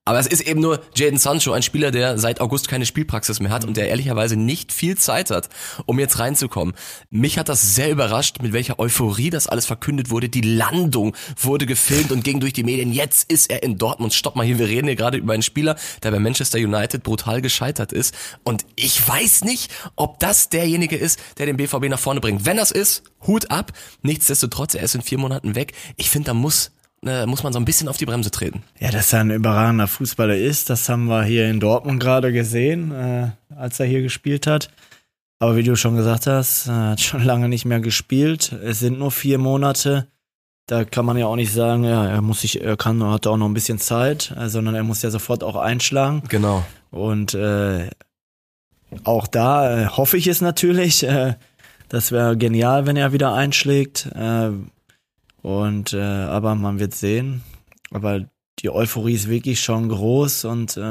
Aber 0.06 0.20
es 0.20 0.28
ist 0.28 0.42
eben 0.42 0.60
nur 0.60 0.82
Jaden 0.96 1.18
Sancho, 1.18 1.54
ein 1.54 1.64
Spieler, 1.64 1.90
der 1.90 2.18
seit 2.18 2.42
August 2.42 2.68
keine 2.68 2.86
Spielpraxis 2.86 3.40
mehr 3.40 3.52
hat 3.52 3.64
und 3.64 3.78
der 3.78 3.88
ehrlicherweise 3.88 4.36
nicht 4.36 4.74
viel 4.74 4.98
Zeit 4.98 5.30
hat, 5.30 5.48
um 5.86 5.98
jetzt 5.98 6.20
reinzukommen. 6.20 6.76
Mich 7.10 7.38
hat 7.38 7.48
das 7.48 7.76
sehr 7.76 7.90
überrascht, 7.90 8.42
mit 8.42 8.52
welcher 8.52 8.80
Euphorie 8.80 9.30
das 9.30 9.48
alles 9.48 9.66
verkündet 9.66 10.10
wurde. 10.10 10.28
Die 10.28 10.42
Landung 10.42 11.16
wurde 11.38 11.66
gefilmt 11.66 12.12
und 12.12 12.26
ging 12.26 12.42
durch 12.42 12.52
die 12.52 12.66
Medien. 12.66 12.92
Jetzt 12.92 13.32
ist 13.32 13.50
er 13.50 13.64
in 13.64 13.78
Dortmund. 13.78 14.14
Stopp 14.14 14.36
mal 14.36 14.46
hier, 14.46 14.60
wir 14.60 14.68
reden 14.68 14.88
hier 14.88 14.98
gerade 14.98 15.18
über 15.18 15.34
einen 15.34 15.42
Spieler, 15.42 15.78
der 16.04 16.12
bei 16.12 16.20
Manchester 16.20 16.58
United 16.58 17.04
brutal 17.04 17.42
gescheitert 17.42 17.94
ist. 17.94 18.14
Und 18.44 18.66
ich 18.76 19.08
weiß 19.08 19.46
nicht, 19.46 19.72
ob 19.96 20.20
das 20.20 20.50
derjenige 20.50 20.98
ist, 20.98 21.18
der 21.38 21.46
den 21.46 21.56
BVB 21.56 21.88
nach 21.88 22.00
vorne 22.00 22.20
bringt. 22.20 22.46
Wenn 22.46 22.58
das 22.58 22.72
ist, 22.72 23.04
Hut 23.26 23.52
ab. 23.52 23.72
Nichtsdestotrotz, 24.02 24.76
er 24.76 24.84
ist 24.84 24.96
in 24.96 25.02
vier 25.02 25.18
Monaten 25.18 25.56
weg. 25.56 25.72
Ich 25.96 26.10
finde, 26.10 26.28
da 26.28 26.34
muss, 26.34 26.72
äh, 27.06 27.26
muss 27.26 27.44
man 27.44 27.54
so 27.54 27.60
ein 27.60 27.66
bisschen 27.66 27.88
auf 27.88 27.98
die 27.98 28.06
Bremse 28.06 28.32
treten. 28.32 28.64
Ja, 28.80 28.92
dass 28.92 29.14
er 29.14 29.22
ein 29.22 29.32
überragender 29.32 29.88
Fußballer 29.88 30.38
ist, 30.38 30.70
das 30.70 30.88
haben 30.90 31.06
wir 31.06 31.24
hier 31.24 31.50
in 31.50 31.60
Dortmund 31.60 32.02
gerade 32.02 32.32
gesehen, 32.32 32.92
äh, 32.92 33.30
als 33.56 33.80
er 33.80 33.86
hier 33.86 34.02
gespielt 34.02 34.48
hat. 34.48 34.70
Aber 35.40 35.56
wie 35.58 35.64
du 35.64 35.76
schon 35.76 35.96
gesagt 35.96 36.28
hast, 36.28 36.68
er 36.68 36.92
hat 36.92 37.02
schon 37.02 37.24
lange 37.26 37.50
nicht 37.50 37.66
mehr 37.66 37.80
gespielt. 37.80 38.52
Es 38.64 38.80
sind 38.80 39.00
nur 39.00 39.12
vier 39.12 39.38
Monate. 39.38 40.08
Da 40.68 40.86
kann 40.86 41.06
man 41.06 41.18
ja 41.18 41.26
auch 41.26 41.36
nicht 41.36 41.52
sagen, 41.52 41.84
ja, 41.84 42.08
er 42.08 42.22
muss 42.22 42.42
sich, 42.42 42.62
er 42.62 42.78
kann, 42.78 43.04
hat 43.04 43.28
auch 43.28 43.36
noch 43.36 43.48
ein 43.48 43.54
bisschen 43.54 43.80
Zeit, 43.80 44.34
äh, 44.38 44.48
sondern 44.48 44.76
er 44.76 44.84
muss 44.84 45.02
ja 45.02 45.10
sofort 45.10 45.44
auch 45.44 45.58
einschlagen. 45.58 46.24
Genau. 46.30 46.64
Und 46.92 47.34
äh, 47.34 47.90
auch 49.04 49.28
da 49.28 49.82
äh, 49.82 49.88
hoffe 49.88 50.18
ich 50.18 50.28
es 50.28 50.42
natürlich. 50.42 51.04
Äh, 51.04 51.36
das 51.90 52.12
wäre 52.12 52.38
genial, 52.38 52.86
wenn 52.86 52.96
er 52.96 53.14
wieder 53.14 53.34
einschlägt. 53.34 54.08
Äh, 54.16 54.52
und 55.44 55.94
äh, 55.94 56.02
aber 56.02 56.56
man 56.56 56.80
wird 56.80 56.96
sehen. 56.96 57.44
Aber 57.92 58.26
die 58.60 58.72
Euphorie 58.72 59.14
ist 59.14 59.30
wirklich 59.30 59.62
schon 59.62 59.90
groß 59.90 60.46
und 60.46 60.76
äh, 60.78 60.82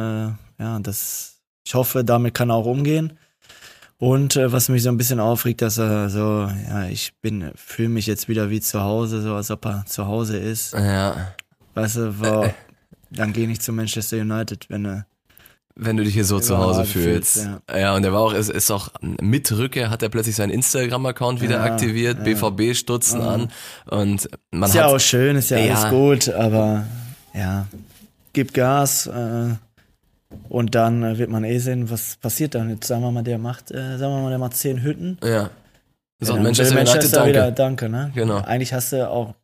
ja, 0.58 0.78
das. 0.80 1.40
Ich 1.64 1.74
hoffe, 1.74 2.04
damit 2.04 2.34
kann 2.34 2.50
er 2.50 2.56
auch 2.56 2.66
umgehen. 2.66 3.18
Und 3.96 4.34
äh, 4.34 4.50
was 4.50 4.68
mich 4.68 4.82
so 4.82 4.88
ein 4.88 4.96
bisschen 4.96 5.20
aufregt, 5.20 5.62
dass 5.62 5.78
er 5.78 6.10
so, 6.10 6.50
ja, 6.68 6.88
ich 6.88 7.14
bin, 7.20 7.52
fühle 7.54 7.88
mich 7.88 8.08
jetzt 8.08 8.28
wieder 8.28 8.50
wie 8.50 8.60
zu 8.60 8.80
Hause, 8.80 9.22
so 9.22 9.34
als 9.34 9.52
ob 9.52 9.64
er 9.64 9.86
zu 9.86 10.06
Hause 10.06 10.38
ist. 10.38 10.72
Ja. 10.72 11.34
Weißt 11.74 11.96
du, 11.96 12.18
wo, 12.18 12.52
dann 13.10 13.32
geh 13.32 13.46
nicht 13.46 13.62
zu 13.62 13.72
Manchester 13.72 14.16
United, 14.16 14.68
wenn 14.70 14.86
er 14.86 15.06
Wenn 15.74 15.96
du 15.96 16.04
dich 16.04 16.14
hier 16.14 16.24
so 16.24 16.38
zu 16.40 16.58
Hause 16.58 16.84
fühlst, 16.84 17.40
fühlst. 17.40 17.48
Ja. 17.74 17.94
und 17.94 18.02
der 18.02 18.12
war 18.12 18.20
auch, 18.20 18.34
ist, 18.34 18.50
ist 18.50 18.70
auch 18.70 18.90
mit 19.20 19.50
Rückkehr 19.52 19.88
hat 19.90 20.02
er 20.02 20.08
plötzlich 20.10 20.36
seinen 20.36 20.50
Instagram-Account 20.50 21.40
wieder 21.40 21.56
Ja, 21.56 21.62
aktiviert, 21.64 22.18
ja. 22.18 22.24
BVB-Stutzen 22.24 23.20
an 23.22 23.48
und 23.86 24.28
man 24.50 24.68
Ist 24.68 24.76
hat 24.76 24.80
ja 24.82 24.86
auch 24.86 24.98
schön, 25.00 25.36
ist 25.36 25.50
ja, 25.50 25.58
Ja. 25.58 25.74
alles 25.76 25.90
gut, 25.90 26.28
aber 26.28 26.84
ja, 27.34 27.66
gib 28.34 28.52
Gas 28.52 29.06
äh, 29.06 29.54
und 30.48 30.74
dann 30.74 31.02
äh, 31.02 31.18
wird 31.18 31.30
man 31.30 31.44
eh 31.44 31.58
sehen, 31.58 31.90
was 31.90 32.16
passiert 32.16 32.54
dann. 32.54 32.68
Jetzt 32.70 32.86
sagen 32.86 33.02
wir 33.02 33.10
mal, 33.10 33.22
der 33.22 33.38
macht, 33.38 33.70
äh, 33.70 33.96
sagen 33.98 34.14
wir 34.14 34.22
mal, 34.22 34.30
der 34.30 34.38
macht 34.38 34.56
zehn 34.56 34.82
Hütten. 34.82 35.18
ja. 35.24 35.50
So, 36.20 36.34
Ja, 36.34 36.38
und 36.38 36.44
dann 36.44 36.44
Manchester 36.44 36.74
will 36.74 36.78
United, 36.82 36.94
Manchester 36.94 37.16
danke. 37.18 37.30
wieder 37.30 37.50
danke, 37.50 37.88
ne? 37.88 38.12
Genau. 38.14 38.36
Eigentlich 38.42 38.72
hast 38.72 38.92
du 38.92 39.08
auch 39.10 39.34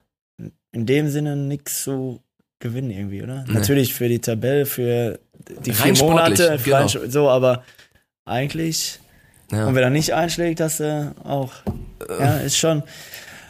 in 0.70 0.86
dem 0.86 1.08
Sinne 1.08 1.34
nichts 1.34 1.82
zu 1.82 2.20
gewinnen 2.60 2.90
irgendwie, 2.90 3.22
oder? 3.22 3.44
Nee. 3.46 3.54
Natürlich 3.54 3.94
für 3.94 4.08
die 4.08 4.18
Tabelle, 4.18 4.66
für 4.66 5.20
die 5.64 5.70
Rein 5.70 5.94
vier 5.96 6.04
Monate, 6.04 6.58
genau. 6.64 6.76
rein- 6.86 7.10
so, 7.10 7.28
aber 7.28 7.62
eigentlich 8.24 8.98
Ja. 9.50 9.66
und 9.66 9.74
wenn 9.74 9.82
er 9.82 9.90
nicht 9.90 10.12
einschlägt, 10.14 10.60
hast 10.60 10.80
du 10.80 11.14
auch, 11.24 11.52
ja, 12.20 12.38
ist 12.38 12.56
schon. 12.58 12.82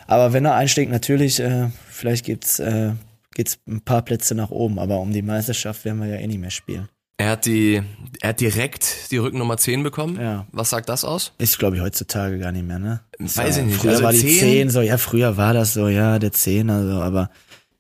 Aber 0.07 0.33
wenn 0.33 0.44
er 0.44 0.55
einschlägt, 0.55 0.90
natürlich, 0.90 1.40
äh, 1.40 1.68
vielleicht 1.90 2.25
gibt's, 2.25 2.59
äh, 2.61 2.92
geht's 3.35 3.59
ein 3.68 3.81
paar 3.83 4.03
Plätze 4.03 4.35
nach 4.35 4.51
oben, 4.51 4.79
aber 4.79 4.99
um 5.01 5.12
die 5.12 5.23
Meisterschaft 5.23 5.85
werden 5.85 6.01
wir 6.01 6.09
ja 6.09 6.16
eh 6.16 6.27
nicht 6.27 6.38
mehr 6.40 6.51
spielen. 6.51 6.88
Er 7.21 7.31
hat 7.31 7.47
die, 7.47 7.83
er 8.21 8.29
hat 8.29 8.40
direkt 8.40 9.11
die 9.11 9.16
Rückennummer 9.16 9.57
10 9.57 9.83
bekommen. 9.83 10.21
Ja. 10.21 10.47
Was 10.53 10.71
sagt 10.71 10.88
das 10.88 11.05
aus? 11.05 11.33
Ist, 11.38 11.59
glaube 11.59 11.75
ich, 11.77 11.83
heutzutage 11.83 12.38
gar 12.38 12.53
nicht 12.53 12.64
mehr, 12.64 12.79
ne? 12.79 13.01
Weiß 13.18 13.35
ja, 13.37 13.49
ich 13.49 13.57
nicht. 13.66 13.77
Früher 13.81 13.90
Also 13.90 14.05
war 14.05 14.12
die 14.12 14.18
10 14.21 14.38
10 14.38 14.71
so, 14.71 14.81
ja, 14.83 14.99
früher 14.99 15.37
war 15.37 15.53
das 15.53 15.75
so, 15.75 15.88
ja, 15.88 16.21
der 16.21 16.31
10, 16.33 16.71
also, 16.71 17.03
aber 17.03 17.29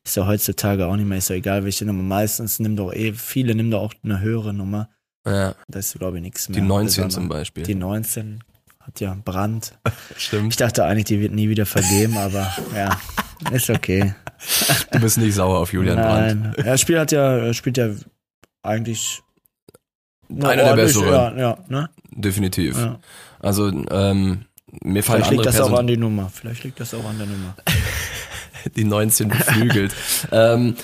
ist 0.08 0.16
ja 0.16 0.26
heutzutage 0.26 0.86
auch 0.86 0.96
nicht 0.96 1.06
mehr, 1.06 1.18
ist 1.18 1.28
ja 1.28 1.36
egal, 1.36 1.64
welche 1.64 1.84
Nummer. 1.84 2.02
Meistens 2.02 2.58
nimmt 2.60 2.78
doch 2.78 2.92
eh, 2.92 3.12
viele 3.12 3.54
nehmen 3.54 3.70
doch 3.70 3.82
auch 3.82 3.94
eine 4.02 4.20
höhere 4.20 4.54
Nummer. 4.54 4.88
Ja, 5.26 5.54
Da 5.68 5.78
ist, 5.78 5.98
glaube 5.98 6.16
ich, 6.16 6.22
nichts 6.22 6.48
mehr. 6.48 6.58
die 6.58 6.66
19 6.66 6.86
Besonders. 6.86 7.14
zum 7.14 7.28
Beispiel. 7.28 7.62
Die 7.64 7.74
19 7.74 8.42
hat 8.80 9.00
ja 9.00 9.14
Brand. 9.22 9.78
Stimmt. 10.16 10.52
Ich 10.52 10.56
dachte 10.56 10.84
eigentlich, 10.84 11.04
die 11.04 11.20
wird 11.20 11.34
nie 11.34 11.50
wieder 11.50 11.66
vergeben, 11.66 12.16
aber 12.16 12.50
ja, 12.74 12.98
ist 13.52 13.68
okay. 13.68 14.14
Du 14.92 15.00
bist 15.00 15.18
nicht 15.18 15.34
sauer 15.34 15.58
auf 15.58 15.72
Julian 15.72 15.96
Brandt. 15.96 16.42
Nein, 16.42 16.54
er 16.64 16.78
spielt 16.78 16.98
hat 17.00 17.12
ja, 17.12 17.52
spielt 17.52 17.76
ja 17.76 17.90
eigentlich 18.62 19.20
einer 20.30 20.56
der 20.56 20.74
besseren. 20.74 21.08
Ja, 21.08 21.38
ja, 21.38 21.58
ne? 21.68 21.90
Definitiv. 22.12 22.78
Ja. 22.78 22.98
Also, 23.40 23.68
ähm, 23.90 24.46
mir 24.82 25.02
fallen 25.02 25.22
Vielleicht 25.22 25.30
liegt 25.32 25.46
das 25.46 25.56
auch 25.56 25.64
Personen, 25.64 25.78
an 25.78 25.86
die 25.86 25.96
Nummer. 25.96 26.30
Vielleicht 26.32 26.64
liegt 26.64 26.80
das 26.80 26.94
auch 26.94 27.04
an 27.04 27.18
der 27.18 27.26
Nummer. 27.26 27.54
die 28.76 28.84
19 28.84 29.28
beflügelt. 29.28 29.94
ähm, 30.32 30.76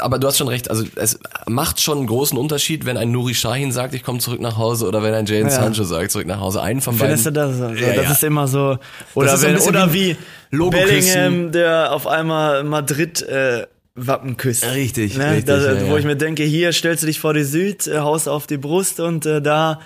aber 0.00 0.18
du 0.18 0.26
hast 0.26 0.38
schon 0.38 0.48
recht, 0.48 0.70
also 0.70 0.84
es 0.96 1.18
macht 1.46 1.80
schon 1.80 1.98
einen 1.98 2.06
großen 2.06 2.38
Unterschied, 2.38 2.86
wenn 2.86 2.96
ein 2.96 3.10
Nuri 3.12 3.34
Sahin 3.34 3.72
sagt, 3.72 3.94
ich 3.94 4.02
komme 4.02 4.20
zurück 4.20 4.40
nach 4.40 4.56
Hause, 4.56 4.86
oder 4.86 5.02
wenn 5.02 5.12
ein 5.12 5.26
Jaden 5.26 5.48
Ja. 5.48 5.50
Sancho 5.50 5.84
sagt, 5.84 6.10
zurück 6.10 6.26
nach 6.26 6.40
Hause. 6.40 6.62
Einen 6.62 6.80
von 6.80 6.94
Findest 6.94 7.26
du 7.26 7.32
beiden. 7.32 7.58
das? 7.58 7.60
Also, 7.60 7.84
Ja, 7.84 7.94
das 7.94 8.04
ja. 8.04 8.12
ist 8.12 8.24
immer 8.24 8.48
so. 8.48 8.78
Oder, 9.14 9.36
so 9.36 9.46
wenn, 9.46 9.54
bisschen 9.54 9.68
oder 9.68 9.92
wie 9.92 10.16
wie. 10.50 10.70
Bellingham, 10.70 11.52
der 11.52 11.92
auf 11.92 12.06
einmal 12.06 12.64
Madrid 12.64 13.22
äh, 13.22 13.66
Wappen 13.94 14.36
küsst. 14.38 14.64
Richtig, 14.64 15.16
ne? 15.18 15.32
richtig, 15.32 15.46
Das, 15.46 15.86
wo 15.88 15.96
ich 15.96 16.04
mir 16.04 16.16
denke, 16.16 16.42
hier 16.44 16.72
stellst 16.72 17.02
du 17.02 17.06
dich 17.06 17.20
vor 17.20 17.34
die 17.34 17.44
Süd, 17.44 17.86
äh, 17.86 17.98
haust 17.98 18.28
auf 18.28 18.46
die 18.46 18.56
Brust 18.56 19.00
und 19.00 19.26
äh, 19.26 19.42
da 19.42 19.80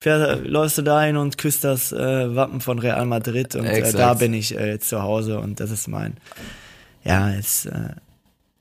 fähr, 0.00 0.36
läufst 0.44 0.76
du 0.78 0.82
dahin 0.82 1.16
und 1.16 1.38
küsst 1.38 1.64
das 1.64 1.92
äh, 1.92 2.36
Wappen 2.36 2.60
von 2.60 2.78
Real 2.78 3.06
Madrid 3.06 3.54
und 3.56 3.64
äh, 3.64 3.92
da 3.92 4.14
bin 4.14 4.34
ich 4.34 4.56
äh, 4.56 4.72
jetzt 4.72 4.88
zu 4.90 5.02
Hause 5.02 5.40
und 5.40 5.60
das 5.60 5.70
ist 5.70 5.88
mein. 5.88 6.18
Ja, 7.06 7.30
ist. 7.30 7.66
Äh, 7.66 7.90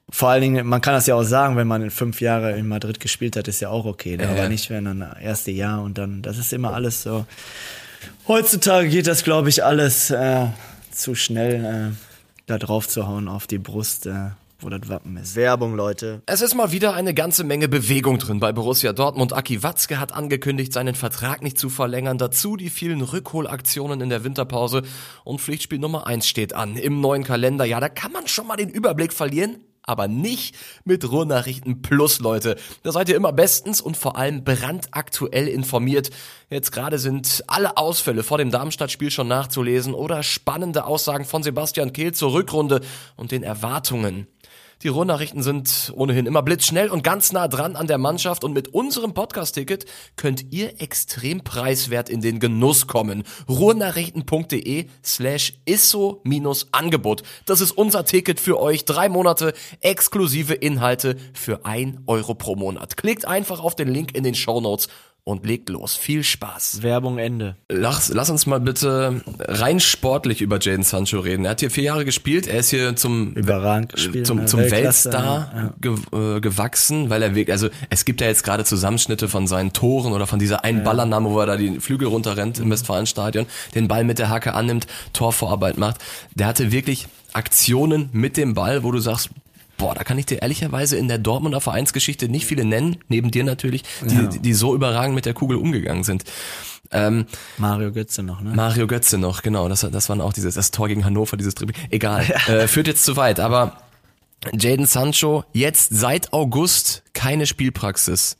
vor 0.09 0.29
allen 0.29 0.41
Dingen, 0.41 0.67
man 0.67 0.81
kann 0.81 0.93
das 0.93 1.07
ja 1.07 1.15
auch 1.15 1.23
sagen, 1.23 1.57
wenn 1.57 1.67
man 1.67 1.81
in 1.81 1.89
fünf 1.89 2.21
Jahre 2.21 2.55
in 2.57 2.67
Madrid 2.67 2.99
gespielt 2.99 3.35
hat, 3.35 3.47
ist 3.47 3.59
ja 3.59 3.69
auch 3.69 3.85
okay. 3.85 4.17
Ne? 4.17 4.23
Ja, 4.23 4.29
aber 4.29 4.43
ja. 4.43 4.49
nicht, 4.49 4.69
wenn 4.69 4.85
dann 4.85 4.99
das 4.99 5.19
erste 5.19 5.51
Jahr 5.51 5.81
und 5.81 5.97
dann, 5.97 6.21
das 6.21 6.37
ist 6.37 6.53
immer 6.53 6.73
alles 6.73 7.01
so. 7.01 7.25
Heutzutage 8.27 8.87
geht 8.87 9.07
das, 9.07 9.23
glaube 9.23 9.49
ich, 9.49 9.63
alles 9.63 10.11
äh, 10.11 10.47
zu 10.91 11.15
schnell, 11.15 11.65
äh, 11.65 11.95
da 12.45 12.59
drauf 12.59 12.87
zu 12.87 13.07
hauen 13.07 13.27
auf 13.27 13.47
die 13.47 13.57
Brust, 13.57 14.05
äh, 14.05 14.29
wo 14.59 14.69
das 14.69 14.87
Wappen 14.89 15.17
ist. 15.17 15.35
Werbung, 15.35 15.75
Leute. 15.75 16.21
Es 16.25 16.41
ist 16.41 16.55
mal 16.55 16.71
wieder 16.71 16.93
eine 16.93 17.13
ganze 17.13 17.43
Menge 17.43 17.67
Bewegung 17.67 18.17
drin 18.19 18.39
bei 18.39 18.51
Borussia 18.51 18.93
Dortmund. 18.93 19.33
Aki 19.33 19.63
Watzke 19.63 19.99
hat 19.99 20.13
angekündigt, 20.13 20.73
seinen 20.73 20.95
Vertrag 20.95 21.41
nicht 21.41 21.59
zu 21.59 21.69
verlängern. 21.69 22.17
Dazu 22.17 22.55
die 22.55 22.69
vielen 22.69 23.01
Rückholaktionen 23.01 24.01
in 24.01 24.09
der 24.09 24.23
Winterpause. 24.23 24.83
Und 25.23 25.41
Pflichtspiel 25.41 25.79
Nummer 25.79 26.07
eins 26.07 26.27
steht 26.27 26.53
an 26.53 26.77
im 26.77 27.01
neuen 27.01 27.23
Kalender. 27.23 27.65
Ja, 27.65 27.79
da 27.79 27.89
kann 27.89 28.11
man 28.11 28.27
schon 28.27 28.47
mal 28.47 28.57
den 28.57 28.69
Überblick 28.69 29.13
verlieren. 29.13 29.57
Aber 29.87 30.07
nicht 30.07 30.55
mit 30.83 31.07
Ruhrnachrichten 31.09 31.83
Plus, 31.83 32.19
Leute. 32.19 32.55
Da 32.81 32.91
seid 32.91 33.07
ihr 33.07 33.15
immer 33.15 33.31
bestens 33.31 33.81
und 33.81 33.95
vor 33.95 34.17
allem 34.17 34.43
brandaktuell 34.43 35.47
informiert. 35.47 36.09
Jetzt 36.49 36.71
gerade 36.71 36.97
sind 36.97 37.43
alle 37.45 37.77
Ausfälle 37.77 38.23
vor 38.23 38.39
dem 38.39 38.49
Darmstadt-Spiel 38.49 39.11
schon 39.11 39.27
nachzulesen 39.27 39.93
oder 39.93 40.23
spannende 40.23 40.85
Aussagen 40.85 41.25
von 41.25 41.43
Sebastian 41.43 41.93
Kehl 41.93 42.13
zur 42.13 42.33
Rückrunde 42.33 42.81
und 43.15 43.31
den 43.31 43.43
Erwartungen. 43.43 44.25
Die 44.85 44.89
Ruhrnachrichten 44.89 45.41
sind 45.41 45.91
ohnehin 45.95 46.27
immer 46.27 46.43
blitzschnell 46.43 46.89
und 46.89 47.03
ganz 47.03 47.31
nah 47.31 47.47
dran 47.47 47.75
an 47.75 47.87
der 47.87 47.97
Mannschaft 47.97 48.43
und 48.43 48.53
mit 48.53 48.67
unserem 48.67 49.15
Podcast-Ticket 49.15 49.87
könnt 50.15 50.53
ihr 50.53 50.79
extrem 50.79 51.43
preiswert 51.43 52.07
in 52.07 52.21
den 52.21 52.39
Genuss 52.39 52.85
kommen. 52.85 53.23
Ruhrnachrichten.de 53.49 54.85
slash 55.03 55.53
isso-angebot. 55.65 57.23
Das 57.47 57.61
ist 57.61 57.71
unser 57.71 58.05
Ticket 58.05 58.39
für 58.39 58.59
euch. 58.59 58.85
Drei 58.85 59.09
Monate 59.09 59.55
exklusive 59.81 60.53
Inhalte 60.53 61.17
für 61.33 61.65
ein 61.65 62.01
Euro 62.05 62.35
pro 62.35 62.55
Monat. 62.55 62.95
Klickt 62.95 63.27
einfach 63.27 63.61
auf 63.61 63.75
den 63.75 63.87
Link 63.87 64.15
in 64.15 64.23
den 64.23 64.35
Shownotes 64.35 64.87
und 65.25 65.45
legt 65.45 65.69
los. 65.69 65.95
Viel 65.95 66.23
Spaß. 66.23 66.83
Werbung 66.83 67.17
Ende. 67.17 67.55
Lass, 67.67 68.09
lass 68.13 68.29
uns 68.29 68.45
mal 68.45 68.59
bitte 68.59 69.21
rein 69.39 69.79
sportlich 69.79 70.39
über 70.41 70.59
Jaden 70.61 70.83
Sancho 70.83 71.19
reden. 71.19 71.45
Er 71.45 71.51
hat 71.51 71.59
hier 71.59 71.71
vier 71.71 71.83
Jahre 71.85 72.05
gespielt. 72.05 72.45
Er 72.47 72.59
ist 72.59 72.69
hier 72.69 72.95
zum 72.95 73.33
Überragend 73.33 73.91
gespielt, 73.93 74.27
zum, 74.27 74.45
zum 74.45 74.59
Weltklasse, 74.61 75.11
Weltstar 75.11 75.73
ja. 75.83 76.35
äh, 76.35 76.41
gewachsen, 76.41 77.09
weil 77.09 77.23
er 77.23 77.33
wirklich, 77.33 77.51
also 77.51 77.69
es 77.89 78.05
gibt 78.05 78.21
ja 78.21 78.27
jetzt 78.27 78.43
gerade 78.43 78.63
Zusammenschnitte 78.65 79.27
von 79.27 79.47
seinen 79.47 79.73
Toren 79.73 80.13
oder 80.13 80.27
von 80.27 80.37
dieser 80.37 80.63
einen 80.63 80.83
Ballannahme, 80.83 81.31
wo 81.31 81.39
er 81.39 81.47
da 81.47 81.57
die 81.57 81.79
Flügel 81.79 82.07
runterrennt 82.07 82.57
Mhm. 82.59 82.65
im 82.65 82.71
Westfalenstadion, 82.71 83.47
den 83.73 83.87
Ball 83.87 84.03
mit 84.03 84.19
der 84.19 84.29
Hacke 84.29 84.53
annimmt, 84.53 84.85
Torvorarbeit 85.13 85.77
macht. 85.79 85.97
Der 86.35 86.45
hatte 86.45 86.71
wirklich 86.71 87.07
Aktionen 87.33 88.09
mit 88.13 88.37
dem 88.37 88.53
Ball, 88.53 88.83
wo 88.83 88.91
du 88.91 88.99
sagst, 88.99 89.29
Boah, 89.77 89.93
da 89.93 90.03
kann 90.03 90.17
ich 90.17 90.25
dir 90.25 90.41
ehrlicherweise 90.41 90.95
in 90.97 91.07
der 91.07 91.17
Dortmunder 91.17 91.59
Vereinsgeschichte 91.61 92.29
nicht 92.29 92.45
viele 92.45 92.63
nennen, 92.65 92.97
neben 93.09 93.31
dir 93.31 93.43
natürlich, 93.43 93.83
die, 94.05 94.15
Ja. 94.15 94.21
die, 94.27 94.53
so 94.53 94.73
überragend 94.73 95.15
mit 95.15 95.25
der 95.25 95.33
Kugel 95.33 95.57
umgegangen 95.57 96.03
sind. 96.03 96.23
Ähm, 96.91 97.25
Mario 97.57 97.91
Götze 97.91 98.23
noch, 98.23 98.41
ne? 98.41 98.51
Mario 98.55 98.87
Götze 98.87 99.17
noch, 99.17 99.41
genau, 99.41 99.67
das, 99.67 99.81
das 99.81 100.07
waren 100.07 100.21
auch 100.21 100.33
dieses, 100.33 100.55
das 100.55 100.71
Tor 100.71 100.87
gegen 100.87 101.03
Hannover, 101.03 101.35
dieses 101.35 101.55
Dribbling. 101.55 101.77
Egal, 101.89 102.23
äh, 102.47 102.67
führt 102.67 102.87
jetzt 102.87 103.03
zu 103.03 103.17
weit, 103.17 103.39
aber 103.39 103.77
Jaden 104.53 104.85
Sancho 104.85 105.43
jetzt 105.53 105.89
seit 105.91 106.31
August 106.31 107.03
keine 107.13 107.45
Spielpraxis. 107.47 108.37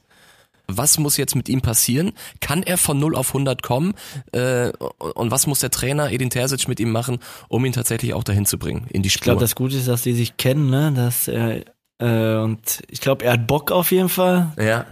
Was 0.67 0.97
muss 0.97 1.17
jetzt 1.17 1.35
mit 1.35 1.49
ihm 1.49 1.61
passieren? 1.61 2.13
Kann 2.41 2.63
er 2.63 2.77
von 2.77 2.99
0 2.99 3.15
auf 3.15 3.29
100 3.29 3.61
kommen? 3.61 3.93
Äh, 4.31 4.69
und 5.15 5.31
was 5.31 5.47
muss 5.47 5.59
der 5.59 5.71
Trainer 5.71 6.11
Edin 6.11 6.29
Terzic 6.29 6.67
mit 6.67 6.79
ihm 6.79 6.91
machen, 6.91 7.19
um 7.47 7.63
ihn 7.65 7.73
tatsächlich 7.73 8.13
auch 8.13 8.23
dahin 8.23 8.45
zu 8.45 8.57
bringen, 8.57 8.87
in 8.91 9.01
die 9.03 9.07
Ich 9.07 9.13
Spur? 9.13 9.23
glaube, 9.25 9.41
das 9.41 9.55
Gute 9.55 9.77
ist, 9.77 9.87
dass 9.87 10.01
die 10.01 10.13
sich 10.13 10.37
kennen, 10.37 10.69
ne? 10.69 10.91
Dass 10.95 11.27
er 11.27 11.61
äh, 11.99 12.43
und 12.43 12.81
ich 12.89 12.99
glaube, 13.01 13.23
er 13.25 13.33
hat 13.33 13.47
Bock 13.47 13.71
auf 13.71 13.91
jeden 13.91 14.09
Fall, 14.09 14.51
ja, 14.59 14.85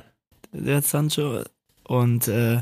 der 0.53 0.81
Sancho. 0.81 1.41
Und 1.85 2.27
äh, 2.29 2.61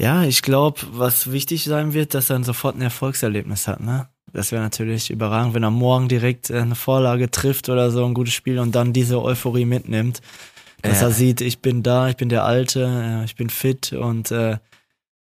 ja, 0.00 0.24
ich 0.24 0.42
glaube, 0.42 0.80
was 0.92 1.30
wichtig 1.32 1.64
sein 1.64 1.92
wird, 1.92 2.14
dass 2.14 2.30
er 2.30 2.34
dann 2.34 2.44
sofort 2.44 2.76
ein 2.76 2.82
Erfolgserlebnis 2.82 3.68
hat, 3.68 3.80
ne? 3.80 4.08
Das 4.32 4.52
wäre 4.52 4.62
natürlich 4.62 5.10
überragend, 5.10 5.54
wenn 5.54 5.62
er 5.62 5.70
morgen 5.70 6.08
direkt 6.08 6.50
äh, 6.50 6.58
eine 6.58 6.74
Vorlage 6.74 7.30
trifft 7.30 7.68
oder 7.68 7.90
so, 7.90 8.04
ein 8.04 8.14
gutes 8.14 8.34
Spiel 8.34 8.58
und 8.58 8.74
dann 8.74 8.92
diese 8.92 9.22
Euphorie 9.22 9.64
mitnimmt. 9.64 10.20
Dass 10.82 11.02
er 11.02 11.10
sieht, 11.10 11.40
ich 11.40 11.58
bin 11.60 11.82
da, 11.82 12.08
ich 12.08 12.16
bin 12.16 12.28
der 12.28 12.44
Alte, 12.44 13.20
äh, 13.22 13.24
ich 13.24 13.34
bin 13.36 13.50
fit 13.50 13.92
und 13.92 14.30
äh, 14.30 14.58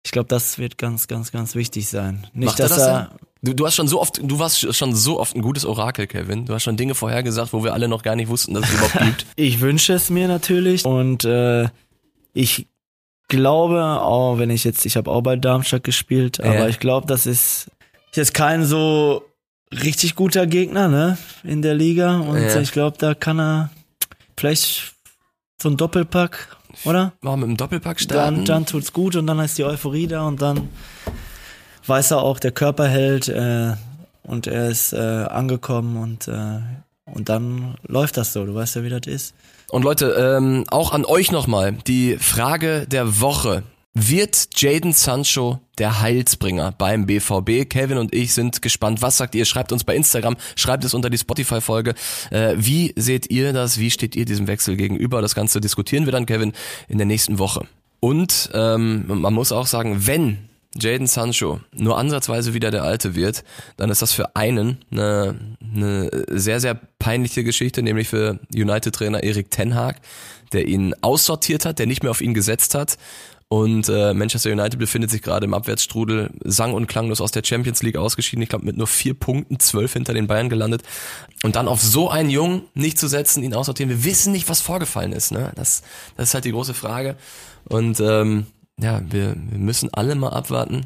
ich 0.03 0.11
glaube, 0.11 0.27
das 0.27 0.57
wird 0.57 0.77
ganz, 0.77 1.07
ganz, 1.07 1.31
ganz 1.31 1.55
wichtig 1.55 1.87
sein. 1.89 2.25
Nicht, 2.33 2.45
Macht 2.47 2.59
er 2.59 2.69
dass 2.69 2.77
das 2.77 2.87
er, 2.87 3.11
Du, 3.43 3.53
du 3.55 3.65
hast 3.65 3.73
schon 3.75 3.87
so 3.87 3.99
oft, 3.99 4.19
du 4.23 4.37
warst 4.37 4.75
schon 4.75 4.95
so 4.95 5.19
oft 5.19 5.35
ein 5.35 5.41
gutes 5.41 5.65
Orakel, 5.65 6.05
Kevin. 6.05 6.45
Du 6.45 6.53
hast 6.53 6.61
schon 6.61 6.77
Dinge 6.77 6.93
vorhergesagt, 6.93 7.53
wo 7.53 7.63
wir 7.63 7.73
alle 7.73 7.87
noch 7.87 8.03
gar 8.03 8.15
nicht 8.15 8.29
wussten, 8.29 8.53
dass 8.53 8.65
es 8.65 8.73
überhaupt 8.75 8.99
gibt. 9.05 9.25
Ich 9.35 9.61
wünsche 9.61 9.93
es 9.93 10.11
mir 10.11 10.27
natürlich 10.27 10.85
und 10.85 11.25
äh, 11.25 11.67
ich 12.33 12.67
glaube, 13.29 13.81
auch 14.01 14.37
wenn 14.37 14.51
ich 14.51 14.63
jetzt, 14.63 14.85
ich 14.85 14.95
habe 14.95 15.09
auch 15.09 15.21
bei 15.21 15.35
Darmstadt 15.37 15.83
gespielt, 15.83 16.39
aber 16.39 16.53
Ja. 16.59 16.67
ich 16.67 16.79
glaube, 16.79 17.07
das 17.07 17.25
ist, 17.25 17.71
ist 18.11 18.17
jetzt 18.17 18.33
kein 18.35 18.63
so 18.63 19.23
richtig 19.71 20.15
guter 20.15 20.45
Gegner, 20.45 20.87
ne, 20.87 21.17
in 21.43 21.61
der 21.63 21.73
Liga 21.73 22.19
und 22.19 22.41
Ja. 22.41 22.59
ich 22.61 22.71
glaube, 22.71 22.97
da 22.99 23.15
kann 23.15 23.39
er 23.39 23.69
vielleicht 24.37 24.93
so 25.61 25.69
ein 25.69 25.77
Doppelpack, 25.77 26.57
oder? 26.85 27.13
Machen 27.21 27.41
mit 27.41 27.49
dem 27.49 27.57
Doppelpack 27.57 27.99
starten. 27.99 28.37
Dann, 28.37 28.45
dann 28.45 28.65
tut's 28.65 28.93
gut 28.93 29.15
und 29.15 29.27
dann 29.27 29.39
ist 29.39 29.57
die 29.57 29.63
Euphorie 29.63 30.07
da 30.07 30.27
und 30.27 30.41
dann 30.41 30.69
weiß 31.87 32.11
er 32.11 32.21
auch, 32.21 32.39
der 32.39 32.51
Körper 32.51 32.87
hält 32.87 33.27
äh, 33.29 33.73
und 34.23 34.47
er 34.47 34.69
ist 34.69 34.93
äh, 34.93 34.97
angekommen 34.97 35.97
und 35.97 36.27
äh, 36.27 36.59
und 37.05 37.29
dann 37.29 37.75
läuft 37.87 38.17
das 38.17 38.33
so. 38.33 38.45
Du 38.45 38.55
weißt 38.55 38.75
ja, 38.77 38.83
wie 38.83 38.89
das 38.89 39.01
ist. 39.05 39.35
Und 39.69 39.83
Leute, 39.83 40.11
ähm, 40.11 40.65
auch 40.69 40.93
an 40.93 41.05
euch 41.05 41.31
nochmal 41.31 41.73
die 41.73 42.17
Frage 42.17 42.85
der 42.87 43.21
Woche. 43.21 43.63
Wird 43.93 44.47
Jaden 44.55 44.93
Sancho 44.93 45.59
der 45.77 45.99
Heilsbringer 45.99 46.71
beim 46.71 47.07
BVB? 47.07 47.69
Kevin 47.69 47.97
und 47.97 48.15
ich 48.15 48.33
sind 48.33 48.61
gespannt. 48.61 49.01
Was 49.01 49.17
sagt 49.17 49.35
ihr? 49.35 49.43
Schreibt 49.43 49.73
uns 49.73 49.83
bei 49.83 49.95
Instagram, 49.97 50.37
schreibt 50.55 50.85
es 50.85 50.93
unter 50.93 51.09
die 51.09 51.17
Spotify-Folge. 51.17 51.95
Äh, 52.29 52.53
wie 52.55 52.93
seht 52.95 53.29
ihr 53.29 53.51
das? 53.51 53.79
Wie 53.79 53.91
steht 53.91 54.15
ihr 54.15 54.23
diesem 54.23 54.47
Wechsel 54.47 54.77
gegenüber? 54.77 55.21
Das 55.21 55.35
Ganze 55.35 55.59
diskutieren 55.59 56.05
wir 56.05 56.13
dann, 56.13 56.25
Kevin, 56.25 56.53
in 56.87 56.99
der 56.99 57.05
nächsten 57.05 57.37
Woche. 57.37 57.67
Und 57.99 58.49
ähm, 58.53 59.03
man 59.07 59.33
muss 59.33 59.51
auch 59.51 59.67
sagen, 59.67 60.07
wenn 60.07 60.37
Jaden 60.79 61.07
Sancho 61.07 61.59
nur 61.73 61.97
ansatzweise 61.97 62.53
wieder 62.53 62.71
der 62.71 62.83
Alte 62.83 63.13
wird, 63.15 63.43
dann 63.75 63.89
ist 63.89 64.01
das 64.01 64.13
für 64.13 64.37
einen 64.37 64.77
eine, 64.89 65.35
eine 65.61 66.09
sehr, 66.29 66.61
sehr 66.61 66.75
peinliche 66.97 67.43
Geschichte, 67.43 67.83
nämlich 67.83 68.07
für 68.07 68.39
United-Trainer 68.55 69.21
Erik 69.21 69.51
Ten 69.51 69.75
Hag, 69.75 69.97
der 70.53 70.65
ihn 70.67 70.95
aussortiert 71.01 71.65
hat, 71.65 71.77
der 71.77 71.87
nicht 71.87 72.03
mehr 72.03 72.11
auf 72.11 72.21
ihn 72.21 72.33
gesetzt 72.33 72.73
hat. 72.73 72.97
Und 73.51 73.89
äh, 73.89 74.13
Manchester 74.13 74.49
United 74.49 74.79
befindet 74.79 75.11
sich 75.11 75.21
gerade 75.21 75.43
im 75.43 75.53
Abwärtsstrudel, 75.53 76.29
sang- 76.45 76.71
und 76.71 76.87
klanglos 76.87 77.19
aus 77.19 77.31
der 77.31 77.43
Champions 77.43 77.83
League 77.83 77.97
ausgeschieden. 77.97 78.41
Ich 78.41 78.47
glaube, 78.47 78.63
mit 78.63 78.77
nur 78.77 78.87
vier 78.87 79.13
Punkten, 79.13 79.59
zwölf 79.59 79.91
hinter 79.91 80.13
den 80.13 80.25
Bayern 80.25 80.47
gelandet. 80.47 80.83
Und 81.43 81.57
dann 81.57 81.67
auf 81.67 81.81
so 81.81 82.09
einen 82.09 82.29
Jungen 82.29 82.61
nicht 82.75 82.97
zu 82.97 83.09
setzen, 83.09 83.43
ihn 83.43 83.53
aussortieren. 83.53 83.89
Wir 83.89 84.05
wissen 84.05 84.31
nicht, 84.31 84.47
was 84.47 84.61
vorgefallen 84.61 85.11
ist. 85.11 85.33
Ne? 85.33 85.51
Das, 85.55 85.83
das 86.15 86.29
ist 86.29 86.33
halt 86.33 86.45
die 86.45 86.53
große 86.53 86.73
Frage. 86.73 87.17
Und 87.65 87.99
ähm, 87.99 88.45
ja, 88.79 89.01
wir, 89.09 89.35
wir 89.35 89.59
müssen 89.59 89.93
alle 89.93 90.15
mal 90.15 90.29
abwarten. 90.29 90.85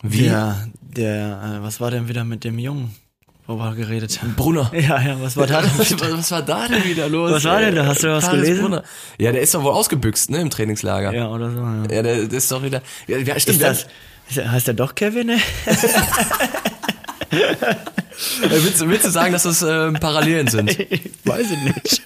Wie? 0.00 0.26
Ja, 0.26 0.68
der, 0.80 1.58
äh, 1.58 1.62
was 1.64 1.80
war 1.80 1.90
denn 1.90 2.06
wieder 2.06 2.22
mit 2.22 2.44
dem 2.44 2.60
Jungen, 2.60 2.94
wo 3.48 3.56
wir 3.56 3.74
geredet? 3.74 4.20
Brunner. 4.36 4.70
Ja, 4.78 5.00
ja, 5.00 5.20
was 5.20 5.36
war 5.36 5.46
da 5.46 5.62
denn? 5.62 5.70
was, 5.78 6.30
war 6.30 6.42
da 6.42 6.68
denn 6.68 6.84
wieder 6.84 7.08
los? 7.08 7.32
Was 7.32 7.44
war 7.44 7.60
denn 7.60 7.74
da? 7.74 7.86
Hast 7.86 8.02
du 8.04 8.08
was 8.12 8.24
Thales 8.26 8.42
gelesen? 8.42 8.62
Brunner. 8.62 8.84
Ja, 9.18 9.32
der 9.32 9.40
ist 9.40 9.54
doch 9.54 9.64
wohl 9.64 9.72
ausgebüxt, 9.72 10.30
ne, 10.30 10.40
im 10.40 10.50
Trainingslager. 10.50 11.12
Ja, 11.12 11.20
ja, 11.20 11.28
oder 11.28 11.50
so. 11.50 11.58
Ja. 11.58 11.86
der, 11.86 12.02
der 12.02 12.32
ist 12.32 12.52
doch 12.52 12.62
wieder. 12.62 12.82
Ja, 13.06 13.16
ja 13.16 13.40
stimmt. 13.40 13.62
Ist 13.62 13.66
das, 13.66 13.86
ist, 14.28 14.46
heißt 14.46 14.66
der 14.66 14.74
doch 14.74 14.94
Kevin? 14.94 15.28
Ne? 15.28 15.38
willst, 18.48 18.80
du- 18.82 18.88
willst 18.88 19.06
du 19.06 19.10
sagen, 19.10 19.32
dass 19.32 19.44
das 19.44 19.62
äh, 19.62 19.92
Parallelen 19.92 20.48
sind? 20.48 20.78
Weiß 21.24 21.46
ich 21.50 21.74
nicht. 21.74 22.02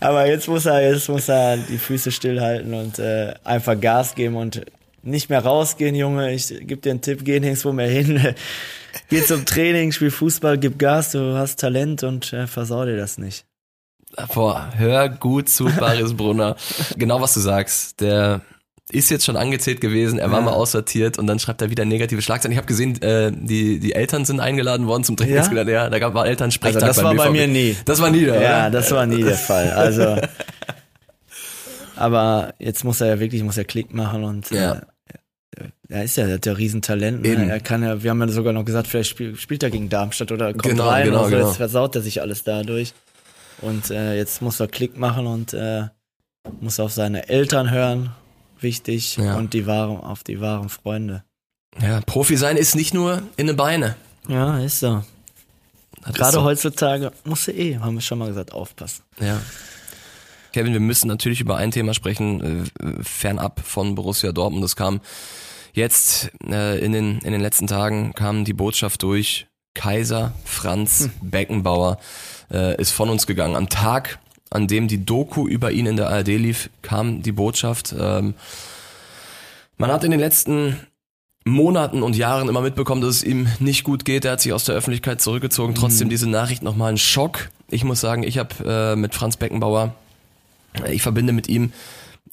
Aber 0.00 0.26
jetzt 0.26 0.48
muss 0.48 0.66
er, 0.66 0.90
jetzt 0.92 1.08
muss 1.08 1.28
er 1.28 1.56
die 1.56 1.78
Füße 1.78 2.10
stillhalten 2.10 2.74
und 2.74 2.98
äh, 2.98 3.34
einfach 3.44 3.80
Gas 3.80 4.14
geben 4.16 4.36
und 4.36 4.62
nicht 5.02 5.30
mehr 5.30 5.40
rausgehen, 5.44 5.94
Junge. 5.94 6.32
Ich 6.32 6.48
gebe 6.48 6.76
dir 6.78 6.90
einen 6.90 7.00
Tipp, 7.00 7.24
geh 7.24 7.40
nirgendwo 7.40 7.72
mehr 7.72 7.88
hin. 7.88 8.34
geh 9.10 9.22
zum 9.24 9.44
Training, 9.44 9.92
spiel 9.92 10.10
Fußball, 10.10 10.58
gib 10.58 10.78
Gas, 10.78 11.12
du 11.12 11.34
hast 11.36 11.60
Talent 11.60 12.02
und 12.02 12.32
äh, 12.32 12.46
versau 12.46 12.84
dir 12.84 12.96
das 12.96 13.18
nicht. 13.18 13.44
Boah, 14.34 14.72
hör 14.76 15.08
gut 15.08 15.48
zu, 15.48 15.66
Baris 15.66 16.14
Brunner. 16.14 16.56
genau 16.96 17.20
was 17.20 17.34
du 17.34 17.40
sagst. 17.40 18.00
Der 18.00 18.40
ist 18.90 19.10
jetzt 19.10 19.26
schon 19.26 19.36
angezählt 19.36 19.82
gewesen, 19.82 20.18
er 20.18 20.30
war 20.30 20.38
Ja. 20.38 20.46
mal 20.46 20.54
aussortiert 20.54 21.18
und 21.18 21.26
dann 21.26 21.38
schreibt 21.38 21.60
er 21.60 21.68
wieder 21.68 21.84
negative 21.84 22.22
Schlagzeilen. 22.22 22.52
Ich 22.52 22.56
habe 22.56 22.66
gesehen, 22.66 23.00
äh, 23.02 23.30
die, 23.30 23.78
die 23.80 23.92
Eltern 23.92 24.24
sind 24.24 24.40
eingeladen 24.40 24.86
worden 24.86 25.04
zum 25.04 25.16
Trainingsgelände. 25.18 25.72
Ja? 25.72 25.90
da 25.90 25.98
gab 25.98 26.14
war 26.14 26.26
Elternsprechtag 26.26 26.82
Also 26.82 27.02
das 27.02 27.04
war 27.04 27.14
bei 27.14 27.24
BVB. 27.28 27.32
mir 27.36 27.48
nie. 27.48 27.76
Das 27.84 28.00
war 28.00 28.08
nie 28.10 28.24
da, 28.24 28.40
Ja, 28.40 28.60
oder? 28.62 28.70
das 28.70 28.90
war 28.90 29.04
nie 29.04 29.22
der 29.22 29.36
Fall. 29.36 29.70
Also, 29.72 30.16
aber 31.98 32.54
jetzt 32.58 32.84
muss 32.84 33.00
er 33.00 33.08
ja 33.08 33.20
wirklich, 33.20 33.42
muss 33.42 33.56
er 33.58 33.64
Klick 33.64 33.92
machen 33.94 34.24
und 34.24 34.50
Ja. 34.50 34.74
äh, 34.74 34.82
er 35.88 36.04
ist 36.04 36.16
ja, 36.16 36.26
er 36.26 36.34
hat 36.34 36.46
ja 36.46 36.52
Riesentalent. 36.52 37.22
Ne? 37.22 37.50
Er 37.50 37.60
kann 37.60 37.82
ja, 37.82 38.02
wir 38.02 38.10
haben 38.10 38.20
ja 38.20 38.28
sogar 38.28 38.52
noch 38.52 38.64
gesagt, 38.64 38.86
vielleicht 38.86 39.10
spiel, 39.10 39.36
spielt 39.36 39.62
er 39.62 39.70
gegen 39.70 39.88
Darmstadt 39.88 40.30
oder 40.32 40.52
kommt 40.52 40.62
Genau, 40.64 40.88
rein 40.88 41.06
genau, 41.06 41.24
und 41.24 41.30
so, 41.30 41.36
genau. 41.36 41.48
jetzt 41.48 41.56
versaut 41.56 41.96
er 41.96 42.02
sich 42.02 42.20
alles 42.20 42.44
dadurch. 42.44 42.92
Und 43.60 43.90
äh, 43.90 44.16
jetzt 44.16 44.40
muss 44.42 44.60
er 44.60 44.68
Klick 44.68 44.96
machen 44.98 45.26
und 45.26 45.52
äh, 45.54 45.84
muss 46.60 46.78
auf 46.78 46.92
seine 46.92 47.28
Eltern 47.28 47.70
hören, 47.70 48.10
wichtig, 48.60 49.16
Ja. 49.16 49.36
und 49.36 49.52
die 49.54 49.66
wahren, 49.66 49.96
auf 49.98 50.22
die 50.22 50.40
wahren 50.40 50.68
Freunde. 50.68 51.24
Ja, 51.82 52.00
Profi 52.02 52.36
sein 52.36 52.56
ist 52.56 52.74
nicht 52.76 52.94
nur 52.94 53.22
in 53.36 53.46
den 53.48 53.56
Beine. 53.56 53.96
Ja, 54.28 54.58
ist 54.58 54.80
so. 54.80 55.02
Das 56.02 56.10
ist 56.10 56.14
Gerade 56.16 56.32
so. 56.34 56.42
heutzutage 56.44 57.12
muss 57.24 57.48
er 57.48 57.56
eh, 57.56 57.78
haben 57.78 57.94
wir 57.94 58.00
schon 58.00 58.18
mal 58.18 58.28
gesagt, 58.28 58.52
aufpassen. 58.52 59.02
Ja. 59.20 59.40
Kevin, 60.58 60.72
wir 60.72 60.80
müssen 60.80 61.06
natürlich 61.06 61.40
über 61.40 61.56
ein 61.56 61.70
Thema 61.70 61.94
sprechen, 61.94 62.66
äh, 62.80 63.04
fernab 63.04 63.60
von 63.64 63.94
Borussia 63.94 64.32
Dortmund. 64.32 64.64
Es 64.64 64.74
kam 64.74 65.00
jetzt 65.72 66.32
äh, 66.50 66.84
in, 66.84 66.90
den, 66.90 67.20
in 67.20 67.30
den 67.30 67.40
letzten 67.40 67.68
Tagen 67.68 68.12
kam 68.12 68.44
die 68.44 68.54
Botschaft 68.54 69.04
durch, 69.04 69.46
Kaiser 69.74 70.32
Franz 70.44 71.10
Beckenbauer 71.22 71.98
äh, 72.50 72.74
ist 72.80 72.90
von 72.90 73.08
uns 73.08 73.28
gegangen. 73.28 73.54
Am 73.54 73.68
Tag, 73.68 74.18
an 74.50 74.66
dem 74.66 74.88
die 74.88 75.06
Doku 75.06 75.46
über 75.46 75.70
ihn 75.70 75.86
in 75.86 75.94
der 75.94 76.08
ARD 76.08 76.26
lief, 76.26 76.70
kam 76.82 77.22
die 77.22 77.30
Botschaft. 77.30 77.94
Ähm, 77.96 78.34
man 79.76 79.92
hat 79.92 80.02
in 80.02 80.10
den 80.10 80.18
letzten 80.18 80.76
Monaten 81.44 82.02
und 82.02 82.16
Jahren 82.16 82.48
immer 82.48 82.62
mitbekommen, 82.62 83.00
dass 83.00 83.14
es 83.14 83.22
ihm 83.22 83.46
nicht 83.60 83.84
gut 83.84 84.04
geht. 84.04 84.24
Er 84.24 84.32
hat 84.32 84.40
sich 84.40 84.52
aus 84.52 84.64
der 84.64 84.74
Öffentlichkeit 84.74 85.20
zurückgezogen. 85.20 85.76
Trotzdem 85.76 86.08
diese 86.08 86.28
Nachricht 86.28 86.64
nochmal 86.64 86.90
ein 86.90 86.98
Schock. 86.98 87.50
Ich 87.70 87.84
muss 87.84 88.00
sagen, 88.00 88.24
ich 88.24 88.38
habe 88.38 88.56
äh, 88.66 88.96
mit 88.96 89.14
Franz 89.14 89.36
Beckenbauer, 89.36 89.94
ich 90.86 91.02
verbinde 91.02 91.32
mit 91.32 91.48
ihm 91.48 91.72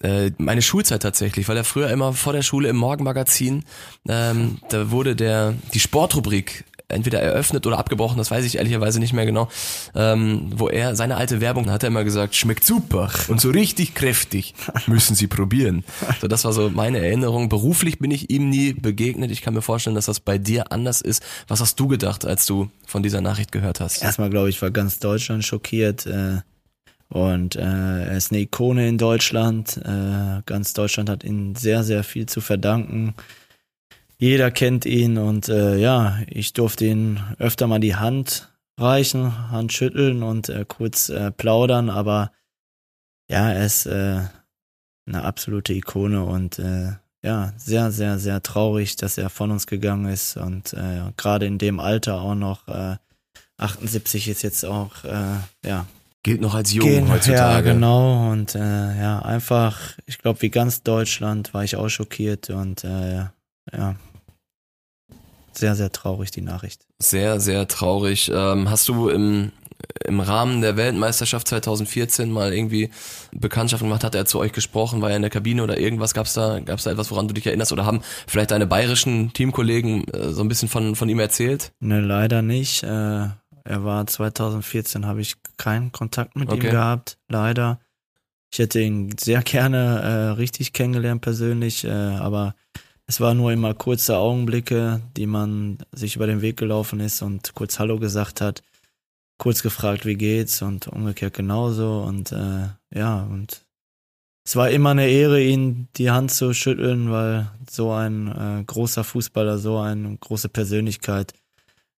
äh, 0.02 0.32
meine 0.38 0.62
Schulzeit 0.62 1.02
tatsächlich, 1.02 1.48
weil 1.48 1.58
er 1.58 1.64
früher 1.64 1.90
immer 1.90 2.14
vor 2.14 2.34
der 2.34 2.42
Schule 2.42 2.70
im 2.70 2.76
Morgenmagazin, 2.76 3.64
ähm, 4.08 4.60
da 4.70 4.92
wurde 4.92 5.16
der 5.16 5.54
die 5.74 5.80
Sportrubrik 5.80 6.66
entweder 6.88 7.20
eröffnet 7.20 7.66
oder 7.66 7.80
abgebrochen, 7.80 8.18
das 8.18 8.30
weiß 8.30 8.46
ich 8.46 8.58
ehrlicherweise 8.58 9.00
nicht 9.00 9.14
mehr 9.14 9.26
genau, 9.26 9.50
ähm, 9.96 10.52
wo 10.56 10.70
er 10.70 10.96
seine 10.96 11.18
alte 11.18 11.42
Werbung 11.42 11.72
hat 11.72 11.84
er 11.84 11.88
immer 11.88 12.04
gesagt, 12.04 12.36
schmeckt 12.36 12.64
super 12.64 13.10
und 13.28 13.42
so 13.42 13.50
richtig 13.50 13.96
kräftig, 13.96 14.54
müssen 14.88 15.16
Sie 15.16 15.28
probieren. 15.28 15.84
So, 16.22 16.28
das 16.28 16.46
war 16.46 16.54
so 16.54 16.70
meine 16.70 17.00
Erinnerung. 17.00 17.50
Beruflich 17.50 18.00
bin 18.00 18.12
ich 18.12 18.30
ihm 18.30 18.50
nie 18.50 18.74
begegnet. 18.74 19.32
Ich 19.32 19.42
kann 19.42 19.54
mir 19.54 19.62
vorstellen, 19.62 19.96
dass 19.96 20.06
das 20.06 20.20
bei 20.20 20.38
dir 20.38 20.72
anders 20.72 21.02
ist. 21.02 21.24
Was 21.48 21.60
hast 21.60 21.80
du 21.80 21.88
gedacht, 21.88 22.26
als 22.26 22.46
du 22.46 22.70
von 22.86 23.02
dieser 23.02 23.22
Nachricht 23.22 23.52
gehört 23.52 23.80
hast? 23.80 24.04
Erstmal, 24.04 24.30
glaube 24.30 24.50
ich, 24.50 24.62
war 24.62 24.72
ganz 24.72 25.00
Deutschland 25.00 25.44
schockiert. 25.44 26.06
Äh, 26.06 26.42
und 27.10 27.56
äh, 27.56 27.62
er 27.62 28.18
ist 28.18 28.32
eine 28.32 28.42
Ikone 28.42 28.88
in 28.88 28.98
Deutschland. 28.98 29.78
Äh, 29.78 30.42
ganz 30.46 30.74
Deutschland 30.74 31.10
hat 31.10 31.24
ihm 31.24 31.56
sehr, 31.56 31.84
sehr 31.84 32.04
viel 32.04 32.26
zu 32.26 32.42
verdanken. 32.42 33.14
Jeder 34.18 34.50
kennt 34.52 34.86
ihn 34.86 35.18
und 35.18 35.50
äh, 35.50 35.78
ja, 35.78 36.20
ich 36.28 36.54
durfte 36.54 36.86
ihn 36.86 37.20
öfter 37.38 37.68
mal 37.68 37.80
die 37.80 37.96
Hand 37.96 38.50
reichen, 38.80 39.52
Hand 39.52 39.74
schütteln 39.74 40.24
und 40.24 40.50
äh, 40.50 40.66
kurz 40.68 41.10
äh, 41.10 41.32
plaudern, 41.32 41.90
aber 41.90 42.32
ja, 43.30 43.52
er 43.52 43.66
ist 43.66 43.86
äh, 43.86 44.22
eine 45.08 45.24
absolute 45.24 45.74
Ikone 45.74 46.24
und 46.24 46.60
äh, 46.60 46.94
ja, 47.24 47.54
sehr, 47.58 47.92
sehr, 47.92 48.20
sehr 48.20 48.44
traurig, 48.44 48.96
dass 48.98 49.18
er 49.18 49.30
von 49.30 49.52
uns 49.52 49.68
gegangen 49.68 50.12
ist 50.12 50.38
und 50.38 50.74
äh, 50.74 51.12
gerade 51.18 51.46
in 51.46 51.58
dem 51.58 51.80
Alter 51.80 52.22
auch 52.22 52.36
noch 52.36 52.68
äh, 52.68 52.98
78 53.58 54.28
ist 54.28 54.42
jetzt 54.44 54.66
auch, 54.66 55.04
äh, 55.04 55.38
ja, 55.66 55.88
Gilt 56.26 56.42
noch 56.42 56.56
als 56.56 56.74
jung 56.74 56.88
gehen. 56.90 57.06
Ja, 57.06 57.14
heutzutage. 57.14 57.74
genau. 57.74 58.32
Und 58.32 58.56
äh, 58.56 58.60
ja, 59.00 59.20
einfach, 59.20 59.80
ich 60.08 60.18
glaube, 60.18 60.42
wie 60.42 60.50
ganz 60.50 60.82
Deutschland 60.82 61.54
war 61.54 61.64
ich 61.64 61.76
auch 61.76 61.88
schockiert 61.88 62.50
und 62.50 62.84
äh, 62.84 63.26
ja, 63.72 63.96
sehr, 65.54 65.76
sehr 65.76 65.92
traurig 65.92 66.32
die 66.32 66.42
Nachricht. 66.42 66.88
Sehr, 66.98 67.40
sehr 67.40 67.68
traurig. 67.68 68.32
Ähm, 68.34 68.72
hast 68.72 68.88
du 68.88 69.10
im, 69.10 69.52
im 70.04 70.20
Rahmen 70.20 70.62
der 70.62 70.78
Weltmeisterschaft 70.78 71.48
2014 71.48 72.32
mal 72.32 72.56
irgendwie 72.56 72.90
Bekanntschaften 73.32 73.88
gemacht? 73.88 74.04
Hat 74.04 74.16
er 74.16 74.26
zu 74.26 74.40
euch 74.40 74.52
gesprochen? 74.52 75.04
War 75.04 75.12
er 75.12 75.18
in 75.18 75.22
der 75.22 75.30
Kabine 75.30 75.62
oder 75.62 75.78
irgendwas? 75.78 76.16
Gab's 76.16 76.34
da, 76.34 76.60
gab's 76.60 76.86
da 76.86 76.92
etwas, 76.92 77.12
woran 77.12 77.28
du 77.28 77.36
dich 77.36 77.46
erinnerst? 77.46 77.72
Oder 77.72 77.86
haben 77.86 78.02
vielleicht 78.26 78.50
deine 78.50 78.66
bayerischen 78.66 79.32
Teamkollegen 79.34 80.08
äh, 80.08 80.32
so 80.32 80.42
ein 80.42 80.48
bisschen 80.48 80.70
von, 80.70 80.96
von 80.96 81.08
ihm 81.08 81.20
erzählt? 81.20 81.72
Ne, 81.82 82.02
leider 82.02 82.42
nicht. 82.42 82.82
Äh, 82.82 83.28
er 83.66 83.84
war 83.84 84.08
2014, 84.08 85.06
habe 85.06 85.22
ich 85.22 85.36
keinen 85.58 85.92
Kontakt 85.92 86.36
mit 86.36 86.50
Okay. 86.50 86.68
ihm 86.68 86.72
gehabt, 86.72 87.18
leider. 87.28 87.80
Ich 88.54 88.60
hätte 88.60 88.80
ihn 88.80 89.14
sehr 89.20 89.42
gerne 89.42 90.02
äh, 90.02 90.30
richtig 90.38 90.72
kennengelernt 90.72 91.22
persönlich, 91.22 91.84
äh, 91.84 91.90
aber 91.90 92.56
es 93.08 93.20
war 93.20 93.34
nur 93.34 93.52
immer 93.52 93.74
kurze 93.74 94.18
Augenblicke, 94.18 95.02
die 95.18 95.28
man 95.28 95.80
sich 95.92 96.16
über 96.16 96.26
den 96.28 96.42
Weg 96.42 96.58
gelaufen 96.58 97.00
ist 97.00 97.22
und 97.22 97.54
kurz 97.54 97.80
Hallo 97.80 98.00
gesagt 98.00 98.40
hat, 98.42 98.64
kurz 99.38 99.62
gefragt, 99.62 100.06
wie 100.06 100.16
geht's 100.16 100.62
und 100.62 100.88
umgekehrt 100.88 101.34
genauso 101.34 102.02
und 102.04 102.32
äh, 102.32 102.70
ja 102.94 103.24
und 103.24 103.66
es 104.48 104.56
war 104.56 104.70
immer 104.70 104.92
eine 104.92 105.08
Ehre, 105.08 105.42
ihn 105.42 105.88
die 105.98 106.12
Hand 106.12 106.32
zu 106.32 106.54
schütteln, 106.54 107.10
weil 107.12 107.50
so 107.70 107.92
ein 107.92 108.28
äh, 108.28 108.64
großer 108.64 109.04
Fußballer, 109.04 109.58
so 109.58 109.80
eine 109.80 110.16
große 110.18 110.50
Persönlichkeit, 110.50 111.34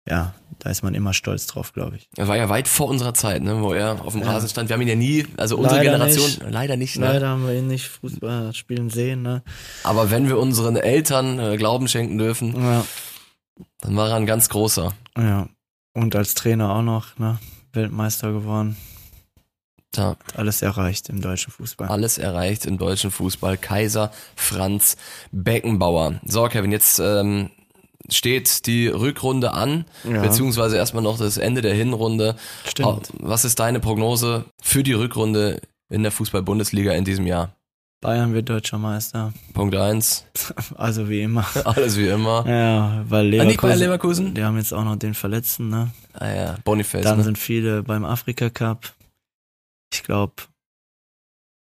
ja, 0.08 0.34
da 0.60 0.70
ist 0.70 0.84
man 0.84 0.96
immer 0.96 1.14
stolz 1.14 1.46
drauf, 1.48 1.74
glaube 1.74 1.98
ich. 1.98 2.10
Er 2.18 2.28
war 2.28 2.36
ja 2.38 2.50
weit 2.50 2.68
vor 2.68 2.88
unserer 2.88 3.14
Zeit, 3.14 3.44
ne, 3.44 3.62
wo 3.62 3.74
er 3.74 4.04
auf 4.04 4.14
dem 4.14 4.22
Ja. 4.24 4.32
Rasen 4.32 4.50
stand. 4.50 4.70
Wir 4.70 4.74
haben 4.74 4.82
ihn 4.82 4.88
ja 4.88 4.96
nie, 4.96 5.28
also 5.38 5.58
unsere 5.58 5.76
Leider 5.78 5.92
Generation, 5.92 6.26
nicht. 6.26 6.44
leider 6.50 6.78
nicht, 6.78 6.98
ne? 6.98 7.06
Leider 7.06 7.30
haben 7.30 7.46
wir 7.46 7.54
ihn 7.54 7.68
nicht 7.68 7.88
Fußball 7.88 8.54
spielen 8.54 8.90
sehen, 8.90 9.22
ne? 9.22 9.44
Aber 9.84 10.10
wenn 10.10 10.28
wir 10.28 10.38
unseren 10.40 10.76
Eltern 10.76 11.40
äh, 11.40 11.58
Glauben 11.58 11.88
schenken 11.88 12.18
dürfen, 12.18 12.56
Ja, 12.60 12.86
dann 13.82 13.96
war 13.96 14.10
er 14.10 14.16
ein 14.16 14.26
ganz 14.26 14.50
großer. 14.50 14.94
ja. 15.18 15.48
Und 15.94 16.16
als 16.16 16.36
Trainer 16.36 16.72
auch 16.76 16.84
noch, 16.84 17.18
ne? 17.18 17.40
Weltmeister 17.74 18.32
geworden. 18.32 18.78
Da 19.92 20.16
Alles 20.36 20.62
erreicht 20.62 21.10
im 21.10 21.22
deutschen 21.22 21.52
Fußball. 21.52 21.88
alles 21.88 22.18
erreicht 22.20 22.66
im 22.66 22.78
deutschen 22.78 23.10
Fußball. 23.10 23.58
Kaiser 23.58 24.12
Franz 24.36 24.96
Beckenbauer. 25.32 26.20
So, 26.26 26.44
Kevin, 26.50 26.72
jetzt 26.72 27.00
ähm, 27.00 27.50
steht 28.12 28.66
die 28.68 28.88
Rückrunde 28.88 29.54
an, 29.54 29.86
Ja. 30.04 30.22
beziehungsweise 30.22 30.78
erstmal 30.78 31.04
noch 31.04 31.18
das 31.18 31.38
Ende 31.38 31.62
der 31.62 31.74
Hinrunde. 31.74 32.36
Stimmt. 32.68 33.12
Was 33.20 33.46
ist 33.46 33.60
deine 33.60 33.80
Prognose 33.80 34.46
für 34.62 34.84
die 34.84 34.94
Rückrunde 34.94 35.62
in 35.90 36.04
der 36.04 36.12
Fußball-Bundesliga 36.12 36.94
in 36.94 37.06
diesem 37.06 37.28
Jahr? 37.28 37.54
Bayern 38.00 38.32
wird 38.34 38.48
deutscher 38.48 38.78
Meister. 38.78 39.34
Punkt 39.54 39.76
eins, 39.76 40.24
Also 40.76 41.10
wie 41.10 41.22
immer. 41.24 41.46
alles 41.66 41.98
wie 41.98 42.08
immer. 42.08 42.46
Ja, 42.48 43.04
weil 43.10 43.26
Ah, 43.40 43.44
nicht 43.46 43.60
Leverkusen, 43.62 43.80
Leverkusen? 43.80 44.34
die 44.36 44.44
haben 44.44 44.58
jetzt 44.58 44.74
auch 44.74 44.84
noch 44.84 44.96
den 44.98 45.16
Verletzten, 45.16 45.70
ne? 45.70 45.90
Ah 46.14 46.30
ja, 46.30 46.56
Boniface. 46.64 47.04
Dann 47.04 47.18
ne? 47.18 47.24
sind 47.24 47.38
viele 47.40 47.82
beim 47.84 48.06
Afrika 48.06 48.50
Cup. 48.52 48.94
Ich 49.92 50.04
glaube, 50.04 50.34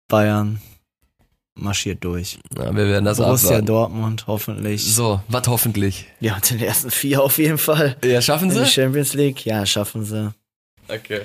Bayern 0.09 0.61
marschiert 1.59 2.03
durch. 2.05 2.39
Ja, 2.57 2.75
wir 2.75 2.87
werden 2.89 3.05
das 3.05 3.19
Borussia 3.19 3.49
abwarten. 3.51 3.67
Dortmund 3.67 4.25
hoffentlich. 4.27 4.85
So, 4.95 5.21
was 5.29 5.47
hoffentlich. 5.49 6.07
Ja, 6.21 6.39
den 6.51 6.61
ersten 6.61 6.91
vier 6.91 7.23
auf 7.23 7.39
jeden 7.39 7.59
Fall. 7.59 7.97
Ja, 8.05 8.21
schaffen 8.23 8.51
In 8.51 8.55
die 8.57 8.65
sie? 8.65 8.71
Champions 8.71 9.15
League, 9.15 9.45
ja, 9.47 9.65
schaffen 9.67 10.05
sie. 10.05 10.33
Okay. 10.89 11.21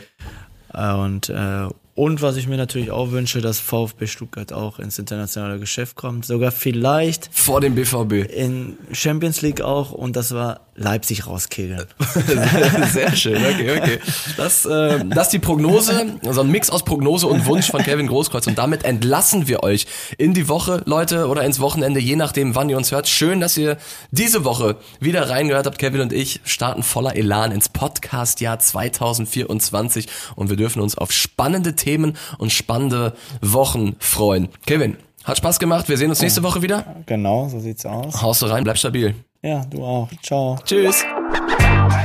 Äh, 0.74 0.94
Und, 0.94 1.30
äh, 1.30 1.68
und 1.96 2.24
was 2.24 2.38
ich 2.38 2.48
mir 2.48 2.58
natürlich 2.58 2.90
auch 2.90 3.12
wünsche, 3.12 3.40
dass 3.40 3.60
VfB 3.60 4.08
Stuttgart 4.08 4.52
auch 4.52 4.80
ins 4.80 4.98
internationale 4.98 5.60
Geschäft 5.60 5.96
kommt. 5.96 6.26
Sogar 6.26 6.52
vielleicht 6.52 7.30
Vor 7.32 7.62
dem 7.62 7.76
BVB. 7.76 8.14
in 8.36 8.78
Champions 8.92 9.42
League 9.44 9.62
auch 9.62 9.92
und 9.92 10.16
das 10.16 10.34
war 10.34 10.62
Leipzig 10.76 11.28
rauskegeln. 11.28 11.86
Sehr 12.92 13.16
schön, 13.16 13.38
okay, 13.38 13.80
okay. 13.80 14.00
Das, 14.38 14.66
äh, 14.66 15.06
das 15.06 15.28
ist 15.28 15.34
die 15.34 15.40
Prognose, 15.40 16.18
also 16.26 16.42
ein 16.42 16.50
Mix 16.50 16.70
aus 16.70 16.84
Prognose 16.84 17.28
und 17.28 17.46
Wunsch 17.46 17.70
von 17.70 17.82
Kevin 17.84 18.08
Großkreuz. 18.08 18.48
Und 18.48 18.58
damit 18.58 18.84
entlassen 18.84 19.48
wir 19.48 19.64
euch 19.64 19.86
in 20.18 20.34
die 20.34 20.48
Woche, 20.48 20.82
Leute, 20.86 21.28
oder 21.28 21.44
ins 21.44 21.60
Wochenende, 21.60 22.00
je 22.00 22.16
nachdem, 22.16 22.56
wann 22.56 22.70
ihr 22.70 22.78
uns 22.78 22.92
hört. 22.92 23.08
Schön, 23.08 23.40
dass 23.40 23.56
ihr 23.58 23.78
diese 24.12 24.46
Woche 24.46 24.78
wieder 25.00 25.30
reingehört 25.30 25.68
habt. 25.68 25.78
Kevin 25.78 26.02
und 26.02 26.12
ich 26.12 26.42
starten 26.44 26.82
voller 26.82 27.16
Elan 27.16 27.52
ins 27.52 27.70
Podcast-Jahr 27.70 28.58
2024 28.60 30.08
und 30.36 30.50
wir 30.50 30.58
dürfen 30.58 30.82
uns 30.82 30.98
auf 30.98 31.12
spannende 31.12 31.76
Themen 31.76 32.18
und 32.40 32.52
spannende 32.52 33.14
Wochen 33.42 33.96
freuen. 34.00 34.50
Kevin, 34.66 34.98
hat 35.24 35.38
Spaß 35.38 35.60
gemacht. 35.60 35.88
Wir 35.88 35.98
sehen 35.98 36.10
uns 36.10 36.22
nächste 36.22 36.44
Woche 36.44 36.62
wieder. 36.62 36.98
Genau, 37.06 37.48
so 37.48 37.60
sieht's 37.60 37.86
aus. 37.86 38.22
Haust 38.22 38.42
du 38.42 38.48
rein, 38.48 38.64
bleib 38.64 38.78
stabil. 38.78 39.16
Ja, 39.44 39.66
du 39.70 39.84
auch. 39.84 40.08
Ciao. 40.22 40.58
Tschüss. 40.64 41.04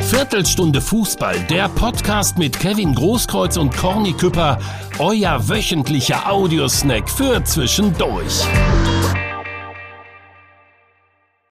Viertelstunde 0.01 0.81
Fußball, 0.81 1.39
der 1.49 1.69
Podcast 1.69 2.37
mit 2.37 2.59
Kevin 2.59 2.95
Großkreuz 2.95 3.57
und 3.57 3.77
Corny 3.77 4.13
Küpper, 4.13 4.59
euer 4.99 5.49
wöchentlicher 5.49 6.29
Audiosnack 6.29 7.09
für 7.09 7.45
zwischendurch. 7.45 8.45